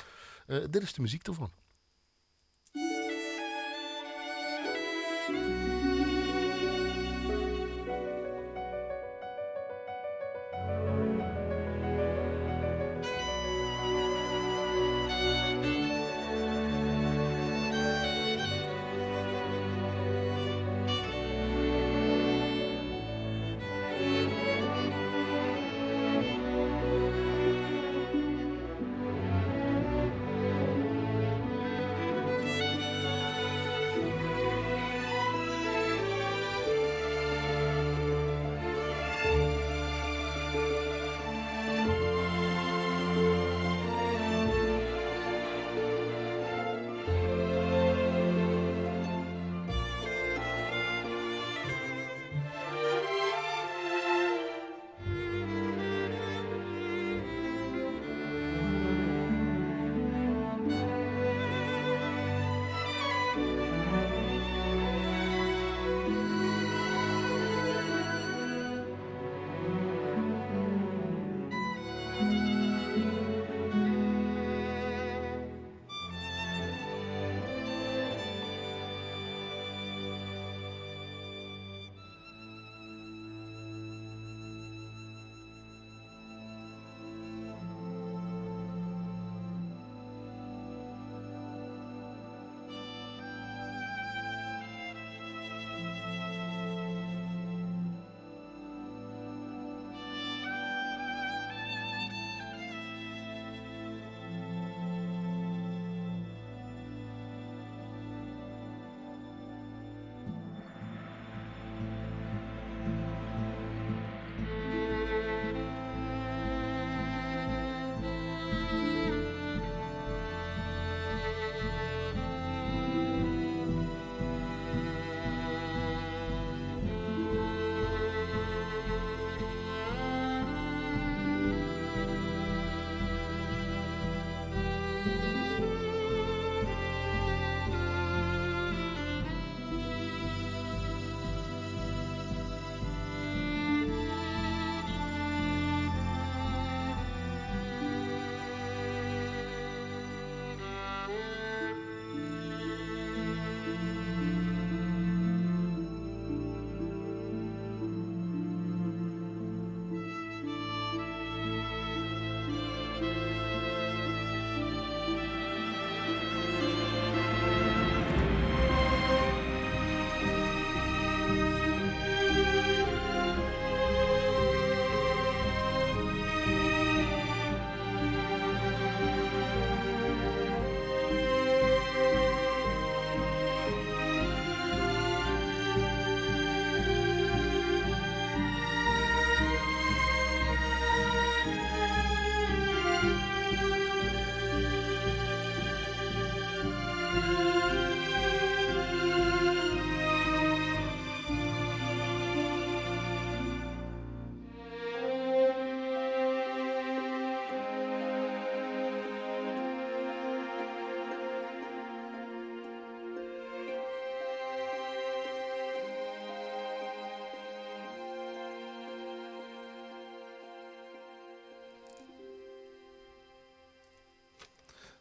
[0.50, 1.52] Eh, dit is de muziek ervan.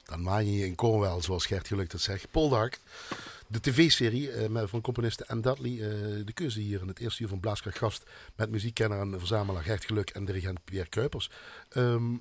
[0.08, 2.30] Dan maai je je in Cornwall, zoals Gert Geluk dat zegt.
[2.30, 2.80] Poldark,
[3.46, 5.72] de tv-serie eh, van componiste Anne Dudley.
[5.72, 8.02] eh, de keuze hier in het eerste uur van Blaaskracht gast
[8.36, 11.30] met muziekkenner en verzamelaar Gert Geluk en dirigent Pierre Kuipers.
[11.68, 12.14] Ehm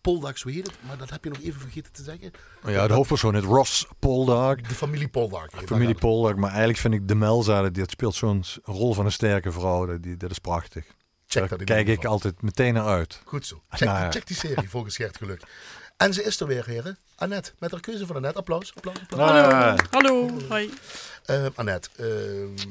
[0.00, 2.30] Poldark, zo heet het, maar dat heb je nog even vergeten te zeggen.
[2.66, 4.68] Ja, de hoofdpersoon is Ross Poldark.
[4.68, 5.52] De familie Poldark.
[5.64, 6.36] Familie Poldark.
[6.36, 9.86] Maar eigenlijk vind ik de Melza, die speelt zo'n rol van een sterke vrouw.
[9.86, 10.84] Dat, die, dat is prachtig.
[11.26, 13.20] Check Daar dat kijk ik altijd meteen naar uit.
[13.24, 13.62] Goed zo.
[13.68, 15.42] Check, Nou check die serie volgens Gert Geluk.
[15.96, 16.98] En ze is er weer, heren.
[17.16, 18.38] Annette, met haar keuze van Annette.
[18.38, 19.30] Applaus, applaus, applaus.
[19.30, 19.74] Ah.
[19.90, 20.70] Hallo, hoi.
[21.24, 22.68] Eh, Annette, ehm,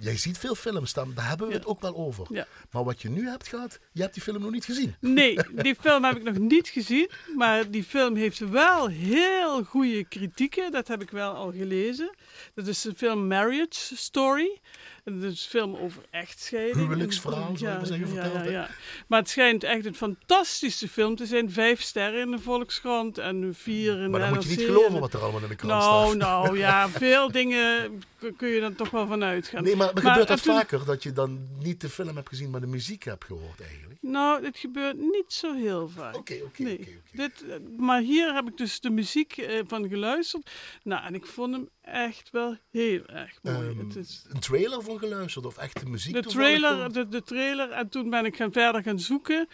[0.00, 1.58] jij ziet veel films staan, daar hebben we Ja.
[1.58, 2.26] het ook wel over.
[2.30, 2.46] Ja.
[2.70, 4.94] Maar wat je nu hebt gehad, je hebt die film nog niet gezien.
[5.00, 10.04] Nee, die film heb ik nog niet gezien, maar die film heeft wel heel goede
[10.04, 10.70] kritieken.
[10.72, 12.10] Dat heb ik wel al gelezen.
[12.54, 14.60] Dat is de film Marriage Story.
[15.04, 16.76] Dat is een film over echtscheiding.
[16.76, 18.68] Huwelijksverhaal, zou je maar zeggen, verteld, ja, ja.
[19.06, 21.50] Maar het schijnt echt een fantastische film te zijn.
[21.52, 25.20] Vijf sterren in de Volkskrant en vier Maar dan moet je niet geloven wat er
[25.20, 26.16] allemaal in de krant Nou, staat.
[26.44, 28.02] nou ja, veel dingen
[28.36, 29.62] kun je dan toch wel van uitgaan.
[29.62, 32.50] Nee, maar, maar Maar gebeurt dat vaker dat je dan niet de film hebt gezien,
[32.50, 34.02] maar de muziek hebt gehoord eigenlijk?
[34.02, 36.16] Nou, het gebeurt niet zo heel vaak.
[36.16, 36.78] Oké, oké, Nee.
[36.78, 36.92] oké.
[37.12, 40.50] Dit, eh, maar hier heb ik dus de muziek eh, van geluisterd.
[40.82, 43.68] Nou, en ik vond hem echt wel heel erg mooi.
[43.68, 47.22] Ehm, het is Een trailer van geluisterd of echt de muziek de trailer, de, de
[47.22, 47.70] trailer.
[47.70, 49.48] En toen ben ik gaan verder gaan zoeken.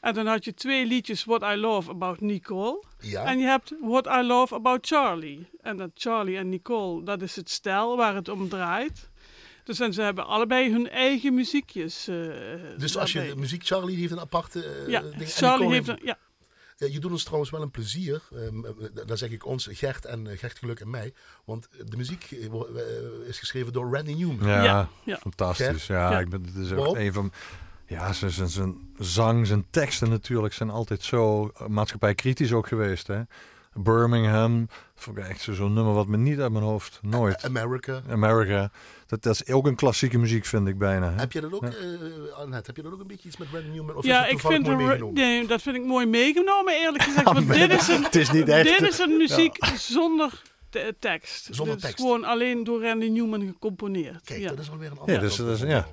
[0.00, 2.82] En dan had je twee liedjes, What I Love About Nicole.
[3.00, 5.48] Ja, En je hebt What I Love About Charlie.
[5.60, 9.10] En dat Charlie en Nicole, dat is het stijl waar het om draait.
[9.64, 12.08] Dus en ze hebben allebei hun eigen muziekjes.
[12.08, 12.16] eh,
[12.76, 15.30] dus als je muziek, Charlie die heeft een aparte eh, Ja, ding.
[15.30, 16.18] Charlie heeft een, ja,
[16.76, 18.22] Ja, je doet ons trouwens wel een plezier.
[18.34, 18.72] ehm, eh,
[19.06, 21.12] dan zeg ik ons, Gert en Gert Geluk en mij.
[21.44, 22.30] Want de muziek
[23.26, 24.48] is geschreven door Randy Newman.
[24.48, 25.16] Ja, Ja, ja.
[25.16, 25.86] fantastisch.
[25.86, 26.18] Ja, Ja.
[26.20, 27.32] Ik ben, het is echt een van...
[27.86, 33.06] Ja, zijn, zijn, zijn zang, zijn teksten natuurlijk zijn altijd zo maatschappijkritisch ook geweest.
[33.06, 33.20] Hè?
[33.82, 37.44] Birmingham, vond ik echt zo- zo'n nummer wat me niet uit mijn hoofd, nooit.
[37.44, 38.02] America.
[38.10, 38.70] America,
[39.06, 41.10] dat, dat is ook een klassieke muziek vind ik bijna.
[41.12, 41.18] Hè?
[41.18, 41.68] Heb je dat ook, Ja.
[41.68, 43.96] eh, Annette, heb je dat ook een beetje iets met Randy Newman?
[43.96, 45.14] Of is ja ik vind mooi er- meegenomen?
[45.14, 47.24] nee, dat vind ik mooi meegenomen, eerlijk gezegd.
[47.32, 48.78] want dit is een, Het is niet echt...
[48.78, 51.48] dit is een muziek zonder te- tekst.
[51.50, 51.96] Zonder is tekst.
[52.00, 54.24] gewoon alleen door Randy Newman gecomponeerd.
[54.24, 54.48] Kijk, ja.
[54.48, 55.86] dat is alweer een andere Ja, dus- dus- van ja.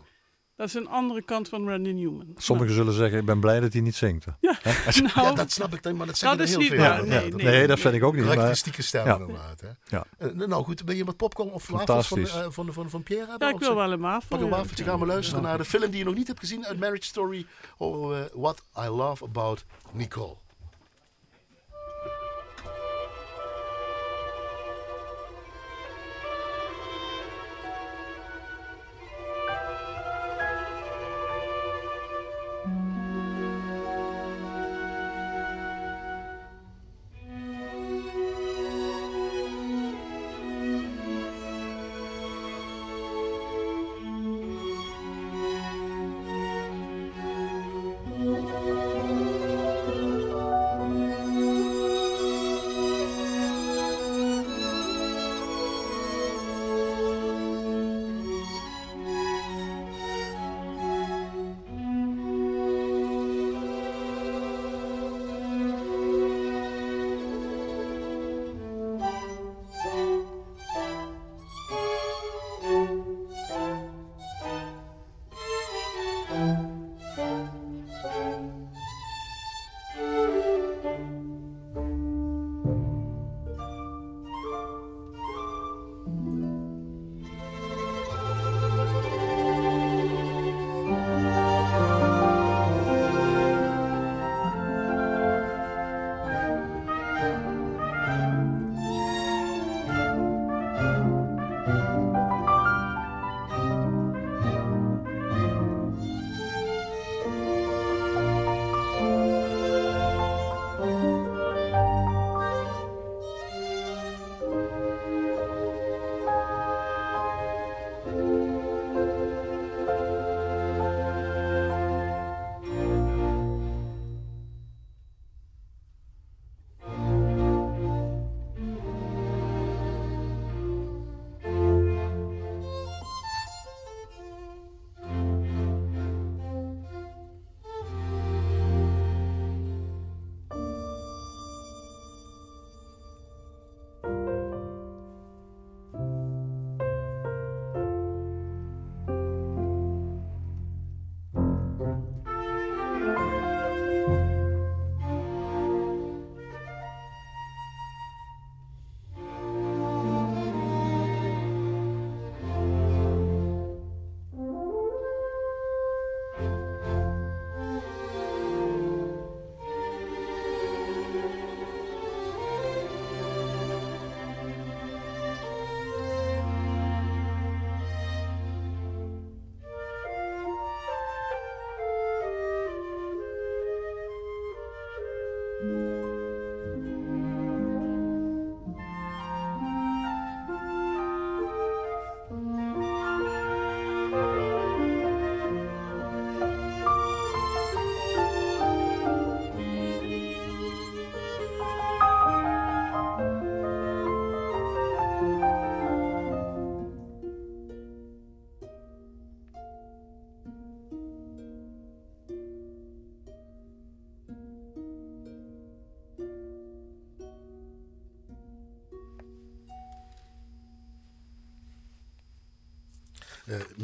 [0.55, 2.27] Dat is een andere kant van Randy Newman.
[2.35, 4.25] Sommigen zullen zeggen, ik ben blij dat hij niet zingt.
[4.41, 6.79] Ja, nou, Ja, dat snap ik dan, maar dat zeggen Dat er is heel niet
[6.81, 6.89] veel.
[6.89, 7.21] waar, inderdaad.
[7.21, 7.67] nee, Dat- nee.
[7.67, 8.21] dat vind ik ook niet.
[8.21, 9.17] Maar, Karakteristieke stijl Ja.
[9.19, 9.61] inderdaad.
[9.61, 9.67] Hè?
[9.97, 10.05] Ja.
[10.17, 13.29] Eh, nou goed, ben je wat popcorn of wafels van, eh, van, van, van Pierre
[13.29, 13.47] hebben?
[13.47, 13.75] ja, ik Of wil zo?
[13.75, 14.27] wel een wafel.
[14.29, 14.51] Pak een ja.
[14.51, 17.05] wafeltje, gaan we luisteren naar de film die je nog niet hebt gezien uit Marriage
[17.05, 17.45] Story.
[17.77, 20.35] Over eh, What I Love About Nicole.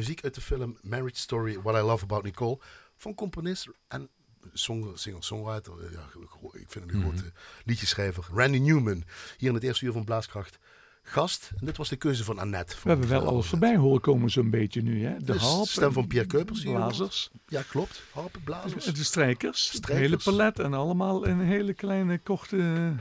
[0.02, 2.60] Muziek uit de film Marriage Story, What I Love About Nicole.
[2.98, 4.10] Van componist en
[4.54, 5.74] song, singer-songwriter.
[5.86, 6.04] eh, ja,
[6.52, 7.08] ik vind het een Mhm.
[7.08, 7.32] grote
[7.66, 8.24] liedjeschrijver.
[8.34, 9.04] Randy Newman.
[9.38, 10.58] Hier in het eerste uur van Blaaskracht.
[11.04, 11.52] Gast.
[11.60, 12.76] En dit was de keuze van Annette.
[12.84, 15.06] We hebben wel alles voorbij horen komen zo'n beetje nu.
[15.06, 15.18] Hè?
[15.18, 18.02] De De harp, stem van Pierre hier blazers, Ja, klopt.
[18.14, 18.86] Harpen, blazers.
[18.86, 20.10] de strijkers, het Strijkers.
[20.26, 22.96] hele palet en allemaal in hele kleine korte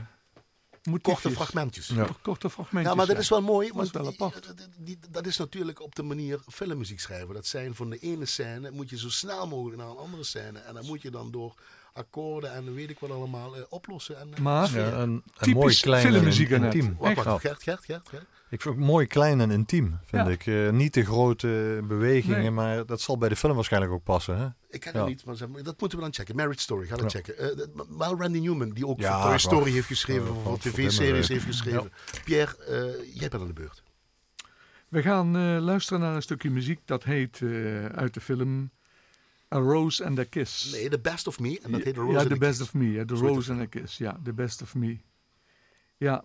[0.83, 1.21] motiefjes.
[1.21, 1.87] Korte fragmentjes.
[1.87, 2.07] Ja.
[2.21, 2.91] Korte fragmentjes.
[2.91, 4.53] Ja, maar dat is wel mooi, Dat want is wel die- apart.
[4.57, 7.33] die- die- dat is natuurlijk op de manier filmmuziek schrijven.
[7.33, 10.59] Dat zijn van de ene scène moet je zo snel mogelijk naar een andere scène.
[10.59, 11.53] En dan moet je dan door
[11.93, 14.19] akkoorden en weet ik wat allemaal eh, oplossen.
[14.19, 14.81] En, eh, Maar- sfeer.
[14.81, 16.49] Ja, en, en Typisch mooi klein en filmmuziek.
[16.49, 17.37] Wacht, wacht, Ja.
[17.37, 18.25] Gert, Gert, Gert, Gert.
[18.51, 20.31] Ik vind het mooi klein en intiem, vind Ja.
[20.31, 20.45] ik.
[20.45, 22.51] Eh, niet de grote bewegingen, Nee.
[22.51, 24.37] maar dat zal bij de film waarschijnlijk ook passen.
[24.37, 24.47] Hè?
[24.69, 24.99] Ik ken Ja.
[24.99, 26.35] het niet, maar dat moeten we dan checken.
[26.35, 27.19] Marriage Story, ga dat Ja.
[27.21, 27.57] checken.
[27.57, 31.27] Dat- maar wel Randy Newman, die ook Ja, Toy Story heeft geschreven, voor voor tv-series
[31.27, 31.91] heeft geschreven.
[32.23, 33.83] Pierre, eh, jij bent aan de beurt.
[34.87, 38.71] We gaan eh, luisteren naar een stukje muziek dat heet eh, uit de film
[39.55, 40.71] A Rose and a Kiss.
[40.71, 41.59] Nee, The Best of Me.
[41.63, 42.67] En dat heet The Rose ja, and The the Best Kiss.
[42.67, 42.91] of Me.
[42.91, 43.97] Ja, The Rose and a Kiss.
[43.97, 44.97] Ja, The Best of Me.
[45.97, 46.23] Ja.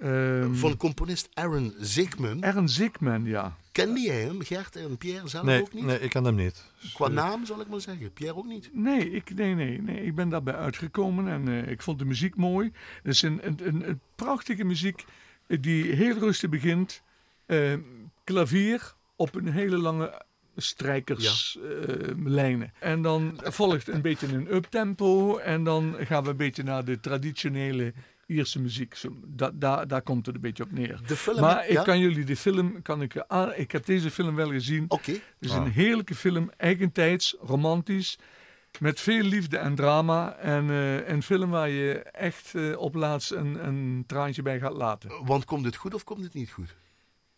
[0.00, 2.42] Ehm, Van componist Aaron Zigman.
[2.42, 3.56] Ernst Zikman, ja.
[3.72, 5.84] Kende jij hem, Gert en Pierre zelf Nee, ook niet?
[5.84, 6.64] nee, ik ken hem niet.
[6.94, 8.12] Qua naam zal ik maar zeggen.
[8.12, 8.70] Pierre ook niet.
[8.72, 12.36] Nee, ik, nee, nee, nee, ik ben daarbij uitgekomen en eh, ik vond de muziek
[12.36, 12.72] mooi.
[13.02, 15.04] Het is een, een, een, een prachtige muziek
[15.46, 17.02] eh, die heel rustig begint.
[17.46, 17.74] Eh,
[18.24, 20.22] klavier op een hele lange
[20.56, 22.72] strijkerslijnen.
[22.78, 27.00] en dan volgt een beetje een uptempo en dan gaan we een beetje naar de
[27.00, 27.92] traditionele
[28.30, 28.94] Ierse muziek.
[28.94, 31.00] Zo, da, da, daar komt het een beetje op neer.
[31.06, 31.40] De film...
[31.40, 31.82] Maar ik ja?
[31.82, 34.84] kan jullie de film, kan ik, aan, ik heb deze film wel gezien.
[34.88, 35.10] Oké.
[35.12, 35.64] Het is Ah.
[35.64, 38.18] een heerlijke film, eigentijds, romantisch,
[38.78, 40.36] met veel liefde en drama.
[40.36, 44.76] En eh, een film waar je echt eh, op laatst een, een traantje bij gaat
[44.76, 45.24] laten.
[45.24, 46.74] Want komt het goed of komt het niet goed?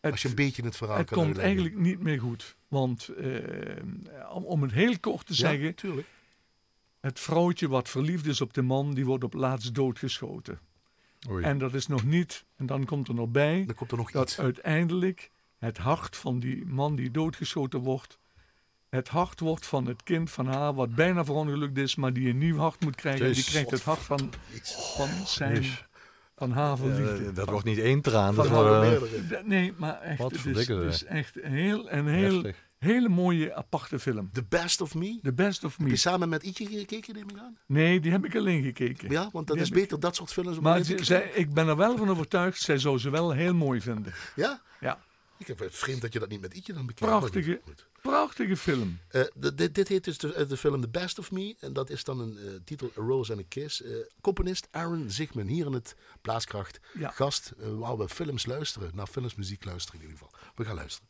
[0.00, 1.56] Het, Als je een beetje het verhaal het kan komt uitleggen.
[1.56, 2.56] eigenlijk niet meer goed.
[2.68, 3.36] Want eh,
[4.32, 6.06] om, om het heel kort te Ja, zeggen, tuurlijk.
[7.00, 10.58] het vrouwtje wat verliefd is op de man, die wordt op laatst doodgeschoten.
[11.30, 11.44] Oei.
[11.44, 14.22] En dat is nog niet, en dan komt er nog bij, komt er nog dat
[14.28, 14.38] iets.
[14.40, 18.18] uiteindelijk het hart van die man die doodgeschoten wordt,
[18.88, 22.38] het hart wordt van het kind van haar, wat bijna verongelukt is, maar die een
[22.38, 23.24] nieuw hart moet krijgen.
[23.26, 23.50] Die Jezus.
[23.50, 24.32] krijgt het hart van,
[24.96, 25.86] van, zijn, Jezus.
[26.36, 27.32] van haar Ja, verliefde.
[27.32, 28.34] dat wordt niet één traan.
[28.34, 32.70] Dat wordt, eh, Nee, maar echt, het is, het echt heel, een heel, heftig.
[32.82, 34.30] Hele mooie aparte film.
[34.32, 35.18] The Best of Me.
[35.22, 35.98] The Best of Heb je Me.
[35.98, 37.56] samen met Ietje gekeken, neem ik aan?
[37.66, 39.10] Nee, die heb ik alleen gekeken.
[39.10, 40.58] Ja, want dat Die is ik- beter, dat soort films.
[40.60, 43.80] Maar ze- zij, ik ben er wel van overtuigd, zij zou ze wel heel mooi
[43.80, 44.14] vinden.
[44.36, 44.62] Ja?
[44.80, 45.00] Ja,
[45.38, 47.12] Ik heb het vreemd dat je dat niet met Ietje dan bekijkt.
[47.18, 47.60] Prachtige.
[48.02, 48.98] prachtige film.
[49.08, 49.22] Eh,
[49.54, 51.56] dit, dit heet dus de, de film The Best of Me.
[51.60, 53.82] En dat is dan een eh, titel A Rose and a Kiss.
[53.82, 56.80] Eh, componist Aaron Zigman, hier in het Blaaskracht.
[56.98, 57.10] Ja.
[57.10, 58.90] Gast, eh, waar we films luisteren.
[58.94, 60.38] Naar filmsmuziek luisteren in ieder geval.
[60.54, 61.08] We gaan luisteren.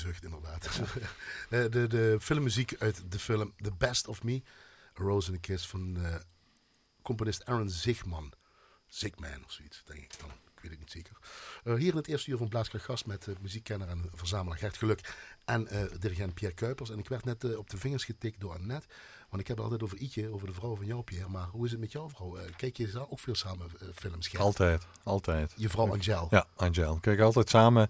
[0.00, 0.68] Zucht inderdaad.
[1.50, 4.42] Eh, de, de filmmuziek uit de film The Best of Me,
[5.00, 6.14] A Rose in a Kiss van eh,
[7.02, 8.32] componist Aaron Zigman.
[8.86, 10.30] Zigman of zoiets, denk ik dan.
[10.30, 11.16] Ik weet het niet zeker.
[11.64, 15.14] Eh, hier in het eerste uur van Blaaskracht gast met muziekkenner en verzamelaar Gert Geluk
[15.44, 16.90] en dirigent Pierre Kuipers.
[16.90, 18.86] En ik werd net op de vingers getikt door Annette.
[19.28, 21.28] Want ik heb het altijd over Ietje, over de vrouw van jou, Pierre.
[21.28, 22.36] Maar hoe is het met jouw vrouw?
[22.56, 24.42] Kijk je ook veel samen films, Gert?
[24.42, 25.52] Altijd, altijd.
[25.56, 26.26] Je vrouw Angel.
[26.30, 26.98] Ja, Angel.
[27.00, 27.88] Kijk, altijd samen.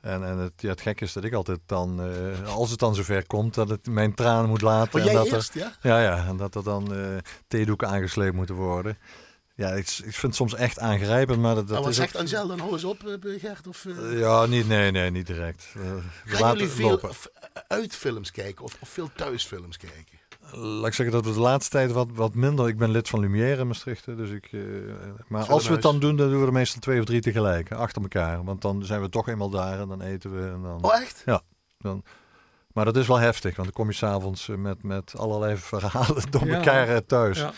[0.00, 2.94] En, en het, ja, het gekke is dat ik altijd dan, eh, als het dan
[2.94, 5.00] zover komt, dat het mijn tranen moet laten.
[5.00, 5.72] Oh, en dat eerst, er, ja?
[5.82, 6.26] Ja, ja.
[6.26, 7.16] En dat er dan eh
[7.48, 8.98] theedoeken aangesleept moeten worden.
[9.54, 12.58] Ja, ik, ik vind het soms echt aangrijpend, maar dat, wat is zegt Angel dan?
[12.58, 13.66] Hou eens op, eh, Gert.
[13.66, 15.66] Of, Ja, niet, nee, nee, niet direct.
[15.72, 17.00] We Gaan laten jullie veel
[17.68, 20.17] uit films kijken of, of veel thuis films kijken?
[20.52, 22.68] Laat ik zeggen dat we de laatste tijd wat, wat minder...
[22.68, 24.48] Ik ben lid van Lumière in Maastricht, dus ik...
[24.52, 24.60] eh,
[25.28, 27.72] maar als we het dan doen, dan doen we er meestal twee of drie tegelijk,
[27.72, 28.44] achter elkaar.
[28.44, 30.84] Want dan zijn we toch eenmaal daar en dan eten we en dan...
[30.84, 31.24] Oh, echt?
[31.78, 32.02] dan
[32.72, 36.22] maar dat is wel heftig, want dan kom je s'avonds eh, met, met allerlei verhalen
[36.30, 36.54] door Ja.
[36.56, 37.38] elkaar eh, thuis.
[37.38, 37.52] Ja.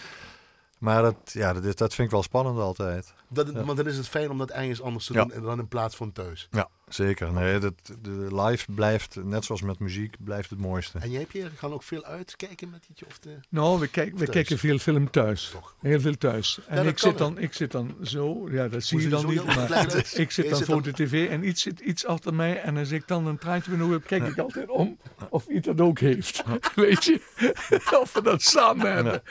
[0.79, 3.15] Maar dat, ja, dat, is- dat vind ik wel spannend altijd.
[3.33, 3.65] Dat, Ja.
[3.65, 5.23] Want dan is het fijn om dat ergens anders te Ja.
[5.23, 6.49] doen en dan in plaats van thuis.
[6.51, 7.33] Ja, zeker.
[7.33, 10.99] Nee, dat, de live blijft, net zoals met muziek, blijft het mooiste.
[10.99, 13.07] En jij, Pierre, gaan ook veel uitkijken met Ietje?
[13.07, 13.37] Of de...
[13.49, 15.51] Nou, we, kijken we kijken veel film thuis.
[15.53, 15.75] Toch?
[15.81, 16.59] Heel veel thuis.
[16.67, 19.45] En ik, zit dan, ik zit dan zo, ja, dat zie je dan niet.
[19.45, 22.61] Maar ik zit dan zit voor dan- de tv en iets zit iets achter mij.
[22.61, 24.99] En als ik dan een traantje ben heb, kijk ik altijd om
[25.31, 26.43] of iets dat ook heeft.
[26.75, 27.21] Weet je?
[28.01, 29.23] of we dat samen hebben.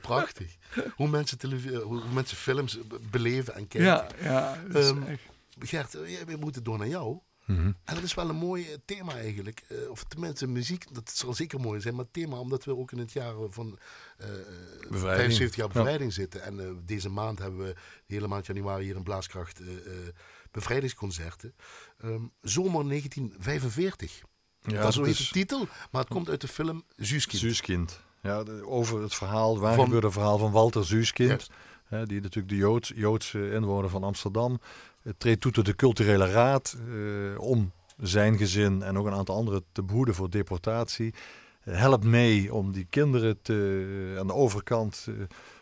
[0.00, 0.58] Prachtig.
[0.96, 3.90] Hoe mensen, eh, hoe mensen films be- beleven en kijken.
[3.90, 4.58] Ja, ja.
[4.68, 5.22] dat is Ehm, echt-
[5.58, 7.18] Gert, eh, we moeten door naar jou.
[7.44, 7.66] Mhm.
[7.84, 9.62] En dat is wel een mooi eh, thema eigenlijk.
[9.68, 11.94] Eh, of tenminste, muziek, dat zal zeker mooi zijn.
[11.94, 13.78] Maar het thema, omdat we ook in het jaar van
[14.16, 14.36] eh, eh,
[14.90, 15.72] 75 jaar Ja.
[15.72, 16.42] bevrijding zitten.
[16.42, 17.74] En eh, deze maand hebben we,
[18.06, 19.92] de hele maand januari, hier in Blaaskracht, eh, eh,
[20.50, 21.54] bevrijdingsconcerten.
[22.00, 24.20] Ehm, zomer 1945.
[24.62, 27.40] Ja, dat zo heet is de titel, maar het komt uit de film Zuuskind.
[27.42, 28.00] Zuuskind.
[28.22, 31.50] Ja, over het verhaal, waar Van- gebeurde verhaal van Walter Zuuskind.
[32.04, 34.60] Die natuurlijk de Joods, Joodse inwoner van Amsterdam.
[35.02, 39.36] eh, treedt toe tot de culturele raad eh, om zijn gezin en ook een aantal
[39.36, 41.14] anderen te behoeden voor deportatie.
[41.64, 45.06] Eh, helpt mee om die kinderen te, aan de overkant,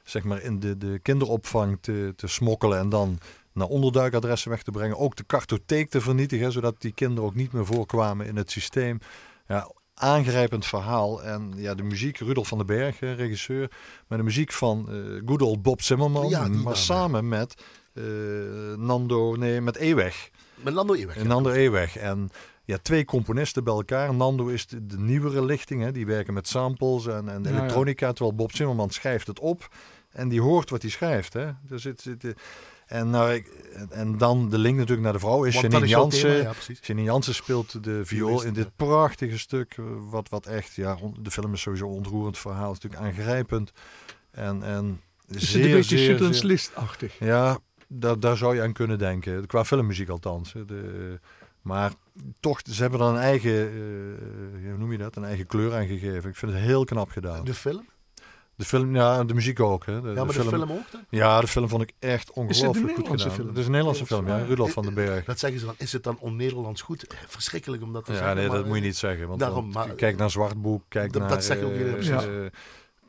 [0.04, 3.18] zeg maar in de, de kinderopvang te, te smokkelen en dan
[3.52, 4.96] naar onderduikadressen weg te brengen.
[4.98, 8.50] Ook de kartotheek te vernietigen, hè, zodat die kinderen ook niet meer voorkwamen in het
[8.50, 8.98] systeem.
[9.48, 11.22] Ja, aangrijpend verhaal.
[11.22, 13.70] En ja, de muziek, Rudolf van den Berg, hè, regisseur.
[14.06, 16.28] Maar de muziek van eh good old Bob Zimmerman.
[16.28, 17.54] Ja, maar samen met
[17.92, 18.04] eh,
[18.76, 20.30] Nando, nee, met Eweg.
[20.54, 21.16] Met Lando Eweg.
[21.16, 21.96] En Nando Eweg.
[21.96, 22.30] En
[22.64, 24.14] ja, twee componisten bij elkaar.
[24.14, 25.82] Nando is de, de nieuwere lichting.
[25.82, 25.92] Hè.
[25.92, 27.56] Die werken met samples en, en Ja, ja.
[27.56, 28.12] elektronica.
[28.12, 29.68] Terwijl Bob Zimmerman schrijft het op.
[30.10, 31.32] En die hoort wat hij schrijft.
[31.32, 31.44] Hè.
[31.44, 32.30] Er zit, zit, eh,
[32.88, 33.46] en, nou, ik-
[33.90, 36.30] en, dan de link natuurlijk naar de vrouw is Janine Jansen.
[36.42, 36.52] ja.
[36.82, 39.74] Janine Jansen speelt de viool in dit prachtige stuk.
[39.78, 42.72] eh, Wat, wat echt, ja, de film is sowieso een ontroerend verhaal.
[42.72, 43.72] Het is natuurlijk aangrijpend.
[44.30, 47.18] En, en zeer, een beetje List-achtig.
[47.18, 47.58] Ja,
[47.88, 49.46] daar, daar zou je aan kunnen denken.
[49.46, 50.52] Qua filmmuziek althans.
[50.66, 51.20] De,
[51.62, 51.92] maar
[52.40, 55.86] toch, ze hebben er een eigen, eh, hoe noem je dat, een eigen kleur aan
[55.86, 56.30] gegeven.
[56.30, 57.44] Ik vind het heel knap gedaan.
[57.44, 57.84] De film?
[58.58, 59.86] De film, ja, de muziek ook.
[59.86, 60.00] Hè.
[60.00, 61.00] De, Ja, maar de film ook dan?
[61.08, 63.30] Ja, de film vond ik echt ongelooflijk goed gedaan.
[63.34, 63.48] film?
[63.48, 64.38] Het is een Nederlandse film, ja.
[64.44, 65.24] Rudolf van den Berg.
[65.24, 65.74] Dat zeggen ze dan.
[65.78, 67.06] Is het dan on-Nederlands goed?
[67.06, 68.36] Eh, Verschrikkelijk om dat te Ja, zeggen.
[68.36, 69.28] nee, maar, dat moet je eh, niet zeggen.
[69.28, 71.30] Want daarom, dan- maar- kijk naar Zwartboek, kijk Dat- naar...
[71.30, 72.24] dat zeggen ook eh, iedereen precies.
[72.26, 72.60] eh,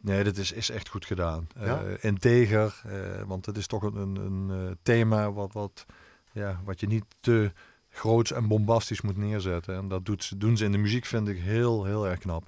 [0.02, 1.48] nee, dit is, is echt goed gedaan.
[1.56, 1.82] Eh, Ja?
[2.02, 2.94] integer, eh,
[3.28, 5.86] want het is toch een, een, een eh, thema wat, wat,
[6.32, 7.52] ja, wat je niet te
[7.90, 9.76] groots en bombastisch moet neerzetten.
[9.76, 12.48] En dat doet, doen ze in de muziek, vind ik, heel, heel erg knap.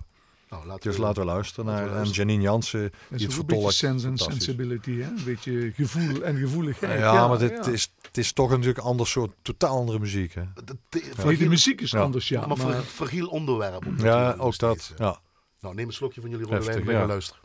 [0.52, 1.93] Nou, laten Dus we, laten we luisteren laten naar...
[1.95, 2.28] Luisteren.
[2.28, 3.74] Janine Jansen, Dat die is het een beetje vertolkt.
[3.76, 5.08] sense and sensibility, hè?
[5.08, 6.99] Een beetje gevoel en gevoeligheid.
[6.99, 7.72] Ja, maar dit ja.
[7.72, 10.34] Is, het is toch natuurlijk een ander soort, totaal andere muziek.
[10.34, 10.43] Hè?
[10.56, 12.02] De- de- Nee, fragiel- de muziek is Ja.
[12.02, 12.45] anders, ja.
[12.45, 13.84] maar, fragiel onderwerp.
[13.97, 14.93] Ja, ook dat.
[14.97, 15.20] Ja.
[15.60, 17.41] Nou, neem een slokje van jullie rode wijn Heftig, en luisteren.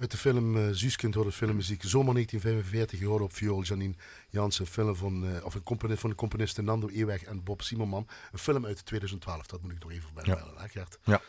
[0.00, 1.82] Uit de film uh, Zuuskind hoorde filmmuziek.
[1.84, 3.94] Zomer 1945, je hoorde op viool Janine
[4.28, 4.66] Jansen.
[4.66, 8.06] Film van, uh, of een componist van de componisten Nando Eweg en Bob Simonman.
[8.32, 10.44] Een film uit 2012, dat moet ik nog even bij Ja.
[10.58, 10.66] ja.
[10.66, 10.98] Gert?
[11.04, 11.20] Ja.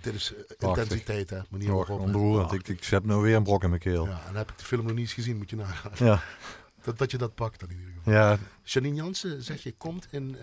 [0.00, 0.82] Dit is uh, Prachtig.
[0.82, 1.38] intensiteit, hè?
[1.50, 2.52] Manier waarop.
[2.52, 4.06] Ik, ik heb nou weer een brok in mijn keel.
[4.06, 5.92] Ja, en dan heb ik de film nog niet eens gezien, moet je nagaan.
[6.06, 6.22] Ja,
[6.84, 8.12] Dat, dat je dat pakt dan in ieder geval.
[8.12, 10.36] ja Janine Jansen, zeg je, komt in...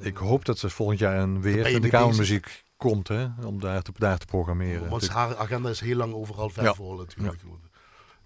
[0.00, 3.60] eh, ik hoop dat ze volgend jaar een weer in de kamermuziek komt, hè, om
[3.60, 4.88] daar te, daar te programmeren.
[4.88, 6.74] Want Dus- haar agenda is heel lang overal ver Ja.
[6.74, 7.42] vol natuurlijk.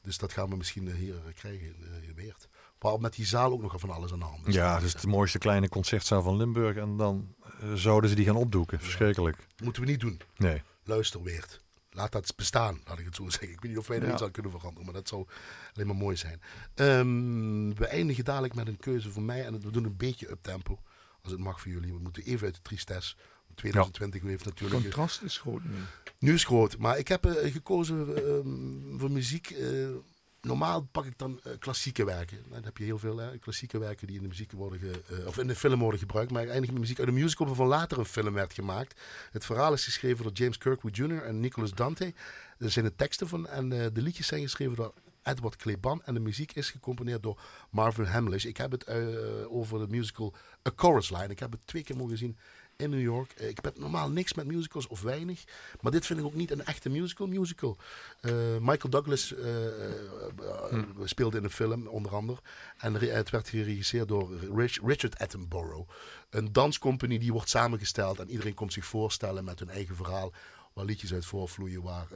[0.03, 2.49] Dus dat gaan we misschien eh, hier eh, krijgen in, eh, in Weert.
[2.81, 4.47] Maar met die zaal ook nog van alles aan de hand.
[4.47, 4.55] is.
[4.55, 6.77] ja, dus de mooiste kleine concertzaal van Limburg.
[6.77, 7.35] En dan
[7.75, 8.81] zouden ze die gaan opdoeken.
[8.81, 9.37] Verschrikkelijk.
[9.63, 10.21] Moeten we niet doen.
[10.37, 10.63] Nee.
[10.85, 11.61] Luister Weert.
[11.91, 13.51] Laat dat bestaan, laat ik het zo zeggen.
[13.51, 14.13] Ik weet niet of wij er Ja.
[14.13, 15.27] iets aan kunnen veranderen, maar dat zou
[15.75, 16.41] alleen maar mooi zijn.
[16.75, 20.79] Ehm, we eindigen dadelijk met een keuze voor mij en we doen een beetje uptempo.
[21.23, 21.93] Als het mag voor jullie.
[21.93, 23.17] We moeten even uit de tristesse.
[23.61, 24.77] 2020 heeft natuurlijk...
[24.77, 25.71] een- Contrast is groot nu.
[26.19, 29.51] Nu is groot, maar ik heb eh, gekozen ehm, voor muziek.
[29.51, 29.89] eh,
[30.41, 32.37] normaal pak ik dan eh, klassieke werken.
[32.41, 35.03] Nou, Dan heb je heel veel hè, klassieke werken die in de muziek worden ge-
[35.21, 36.31] eh, of in de film worden gebruikt.
[36.31, 39.01] Maar ik eindig met muziek uit een musical waarvan later een film werd gemaakt.
[39.31, 41.23] Het verhaal is geschreven door James Kirkwood Jr.
[41.23, 42.15] en Nicholas Dante.
[42.59, 46.15] Er zijn de teksten van en eh, de liedjes zijn geschreven door Edward Kleban en
[46.15, 47.41] de muziek is gecomponeerd door
[47.71, 48.45] Marvin Hamlish.
[48.45, 48.97] Ik heb het eh,
[49.49, 50.35] over de musical
[50.69, 51.29] A Chorus Line.
[51.29, 52.39] Ik heb het twee keer mogen zien
[52.81, 53.33] in New York.
[53.33, 55.45] Eh, ik heb normaal niks met musicals of weinig.
[55.81, 57.27] Maar dit vind ik ook niet een echte musical.
[57.27, 57.77] Musical.
[58.21, 62.41] Eh, Michael Douglas eh, eh, speelde in de film, onder andere.
[62.79, 65.89] En het werd geregisseerd door Rich- Richard Attenborough.
[66.31, 68.19] Een danscompagnie die wordt samengesteld.
[68.19, 70.33] En iedereen komt zich voorstellen met hun eigen verhaal.
[70.73, 71.83] Waar liedjes uit voorvloeien.
[71.83, 72.07] Waar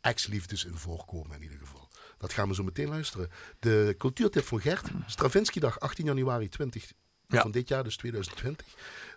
[0.00, 1.88] ex-liefdes in voorkomen in ieder geval.
[2.18, 3.30] Dat gaan we zo meteen luisteren.
[3.58, 4.88] De cultuurtip van Gert.
[5.06, 6.92] Stravinsky-dag 18 januari 20
[7.36, 7.42] Ja.
[7.42, 8.66] van dit jaar, dus 2020.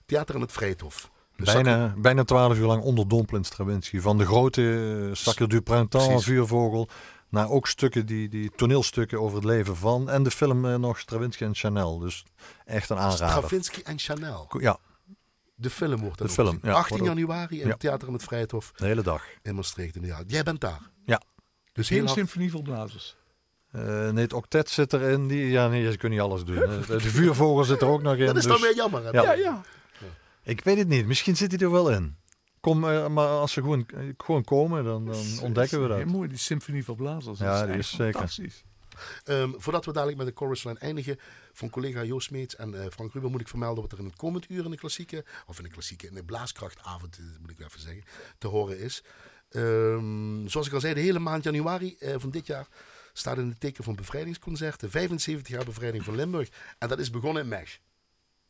[0.06, 1.12] Theater aan het Vrijthof.
[1.36, 4.00] Dus Bijna, bijna 12 uur lang onderdompelend Stravinsky.
[4.00, 6.26] Van de grote uh, Sacre du Printemps, Precies.
[6.26, 6.88] Vuurvogel.
[7.30, 10.10] Naar ook stukken, die, die toneelstukken over het leven van.
[10.10, 11.98] En de film eh, nog Stravinsky en Chanel.
[12.00, 12.24] Dus
[12.66, 13.28] echt een aanrader.
[13.28, 14.48] Stravinsky en Chanel.
[14.60, 14.78] Ja,
[15.56, 16.70] De film wordt De film, ook gezien.
[16.72, 17.72] ja, 18 wordt ook- januari in Ja.
[17.72, 19.24] het Theater aan het Vrijthof de hele dag.
[19.42, 19.98] in Maastricht.
[20.02, 20.80] Ja, jij bent daar.
[21.06, 21.22] Ja.
[21.74, 23.16] Dus heel Geen hard- symfonie voor blazers.
[23.74, 25.28] Eh, nee, het octet zit erin.
[25.28, 26.56] Die, ja, nee, ze kunnen niet alles doen.
[26.88, 28.26] De vuurvogel zit er ook nog in.
[28.26, 29.04] Dat is dus- dan weer jammer.
[29.04, 29.10] hè?
[29.10, 29.34] Ja.
[29.34, 29.62] ja.
[30.44, 31.06] Ik weet het niet.
[31.06, 32.16] Misschien zit hij er wel in.
[32.60, 35.98] Kom, eh, maar als ze gewoon, eh, gewoon komen, dan, dan ontdekken we dat.
[35.98, 37.40] Heel mooi, die symfonie voor blazers.
[37.40, 38.14] Ja, dat die is zeker.
[38.14, 38.64] fantastisch.
[39.24, 41.20] Ehm, voordat we dadelijk met de chorus line eindigen,
[41.54, 44.16] van collega Joost Meets en eh, Frank Ruben moet ik vermelden wat er in het
[44.16, 47.80] komend uur in de klassieke, of in de klassieke, in de blaaskrachtavond, moet ik even
[47.80, 48.04] zeggen,
[48.38, 49.04] te horen is.
[49.50, 52.68] Ehm, zoals ik al zei, de hele maand januari eh, van dit jaar
[53.14, 54.90] staat in het teken van bevrijdingsconcerten.
[54.92, 56.50] 75 jaar bevrijding van Limburg.
[56.78, 57.76] En dat is begonnen in Mesh.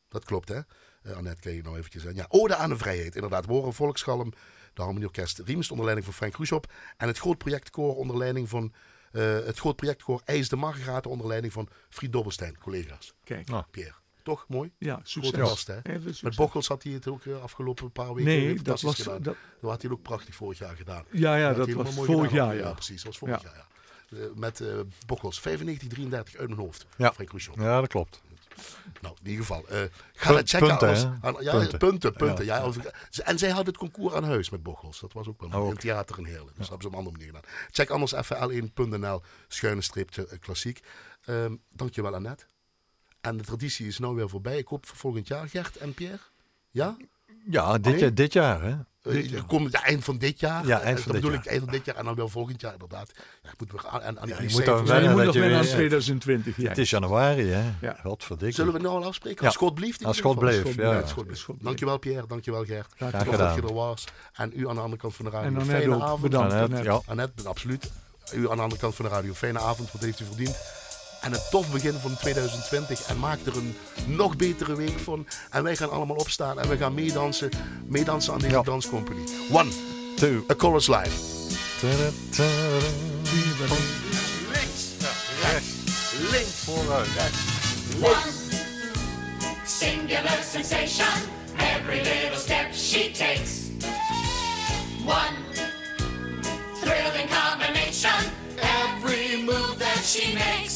[0.09, 0.59] Dat klopt, hè?
[1.03, 2.03] Uh, Annette, kan je nou eventjes.
[2.14, 3.16] Ja, Ode aan de Vrijheid.
[3.16, 4.30] Inderdaad, we horen Volksgalm,
[4.74, 6.64] de Harmonieorkest Riemst onder leiding van Frank Khrushchev.
[6.97, 8.74] En het groot projectkoor onder leiding van...
[9.11, 13.14] eh, het groot projectkoor IJs de Margraten onder leiding van Fried Dobbelstein, collega's.
[13.24, 13.64] Kijk, Ah.
[13.72, 13.93] Pierre.
[14.24, 14.72] Toch mooi?
[14.78, 15.39] ja, succes.
[15.39, 15.80] Gast, hè?
[15.84, 16.36] Even Met.
[16.36, 18.95] Bokkels had hij het ook eh, afgelopen paar weken Nee, dat fantastisch was...
[18.97, 19.22] gedaan.
[19.22, 21.05] Dat, Dat had hij ook prachtig vorig jaar gedaan.
[21.11, 22.45] ja, ja, dat was vorig gedaan.
[22.47, 22.61] jaar, ja.
[22.68, 22.95] Ja, precies.
[22.95, 23.47] Dat was vorig Ja.
[23.49, 23.68] jaar, ja.
[24.11, 24.67] Eh, met eh
[25.05, 25.39] Bokkels.
[25.39, 26.85] 95, 33 uit mijn hoofd.
[26.95, 27.13] Ja.
[27.55, 28.21] Ja, dat klopt.
[29.01, 29.67] Nou, in ieder geval.
[29.67, 29.77] eh
[30.13, 30.67] ga Punt- dat checken.
[30.67, 31.27] punten, anders- hè?
[31.27, 31.79] aan- ja, Punten.
[31.79, 32.13] punten.
[32.13, 32.71] punten, ja.
[33.23, 34.99] En zij had het concours aan huis met Bochels.
[34.99, 35.51] Dat was ook wel.
[35.53, 35.63] Ook.
[35.65, 36.45] In het theater in Heerlen.
[36.45, 37.67] Dus dat hebben ze op een andere manier gedaan.
[37.71, 38.37] Check anders even
[38.71, 40.79] l1.nl schuine streepje eh, klassiek.
[41.25, 42.45] Ehm dankjewel Annette.
[43.21, 44.57] En de traditie is nou weer voorbij.
[44.57, 46.19] Ik hoop voor volgend jaar Gert en Pierre.
[46.71, 46.97] Ja?
[47.49, 47.99] Ja, dit, Nee?
[48.01, 48.75] jaar, dit jaar, hè?
[49.07, 50.65] Uh, kom het eind van dit jaar.
[50.67, 51.39] Ja, eind Eh, van dat dit bedoel jaar.
[51.39, 53.11] ik eind van dit jaar en dan wel volgend jaar inderdaad.
[53.43, 55.25] Ja, ik moet weer aan, aan, aan die je moet dan Ja, je moet dat
[55.25, 56.57] nog je wennen aan weer- 2020.
[56.57, 56.69] Ja.
[56.69, 57.63] Het is januari, hè?
[57.81, 57.97] Ja.
[58.03, 58.55] Godverdikke.
[58.55, 59.41] Zullen we nou al afspreken?
[59.41, 59.47] Ja.
[59.47, 59.99] Als God blieft.
[60.01, 60.99] in Als God Als ja.
[60.99, 61.47] Als God bleef.
[61.59, 62.87] Dankjewel Pierre, dankjewel Gert.
[62.95, 64.05] Graag dat je er was.
[64.33, 65.47] En u aan de andere kant van de radio.
[65.47, 66.21] En een Annette fijne avond.
[66.21, 66.53] Bedankt.
[66.53, 66.91] Annette, Annette.
[66.91, 67.01] ja.
[67.05, 67.91] Annette, absoluut.
[68.33, 69.33] U aan de andere kant van de radio.
[69.33, 70.55] Fijne avond, wat heeft u verdiend.
[71.24, 73.01] En een tof begin van 2020.
[73.07, 75.28] En maak er een nog betere week van.
[75.49, 77.49] En wij gaan allemaal opstaan en we gaan meedansen.
[77.88, 78.61] Meedansen aan deze Ja.
[78.61, 79.24] danscompany.
[79.51, 79.69] One,
[80.15, 80.43] Two.
[80.51, 81.07] a chorus tada.
[84.51, 84.84] Links,
[85.41, 85.67] rechts,
[86.32, 87.07] links, Vooruit.
[89.65, 91.13] Singular sensation,
[91.57, 93.51] every little step she takes.
[95.05, 95.36] One
[96.82, 100.72] thrilling combination, every move that she makes.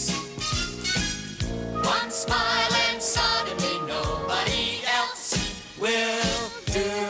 [1.88, 7.07] One smile and suddenly nobody else will do.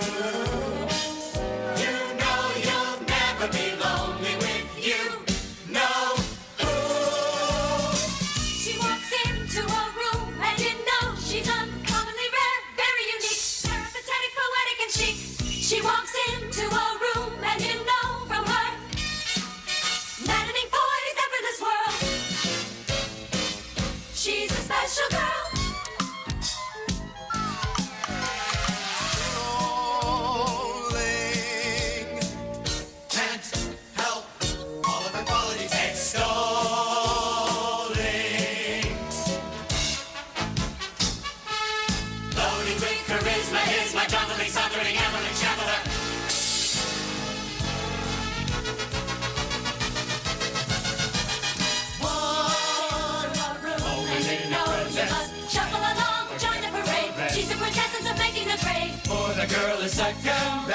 [59.98, 60.67] second.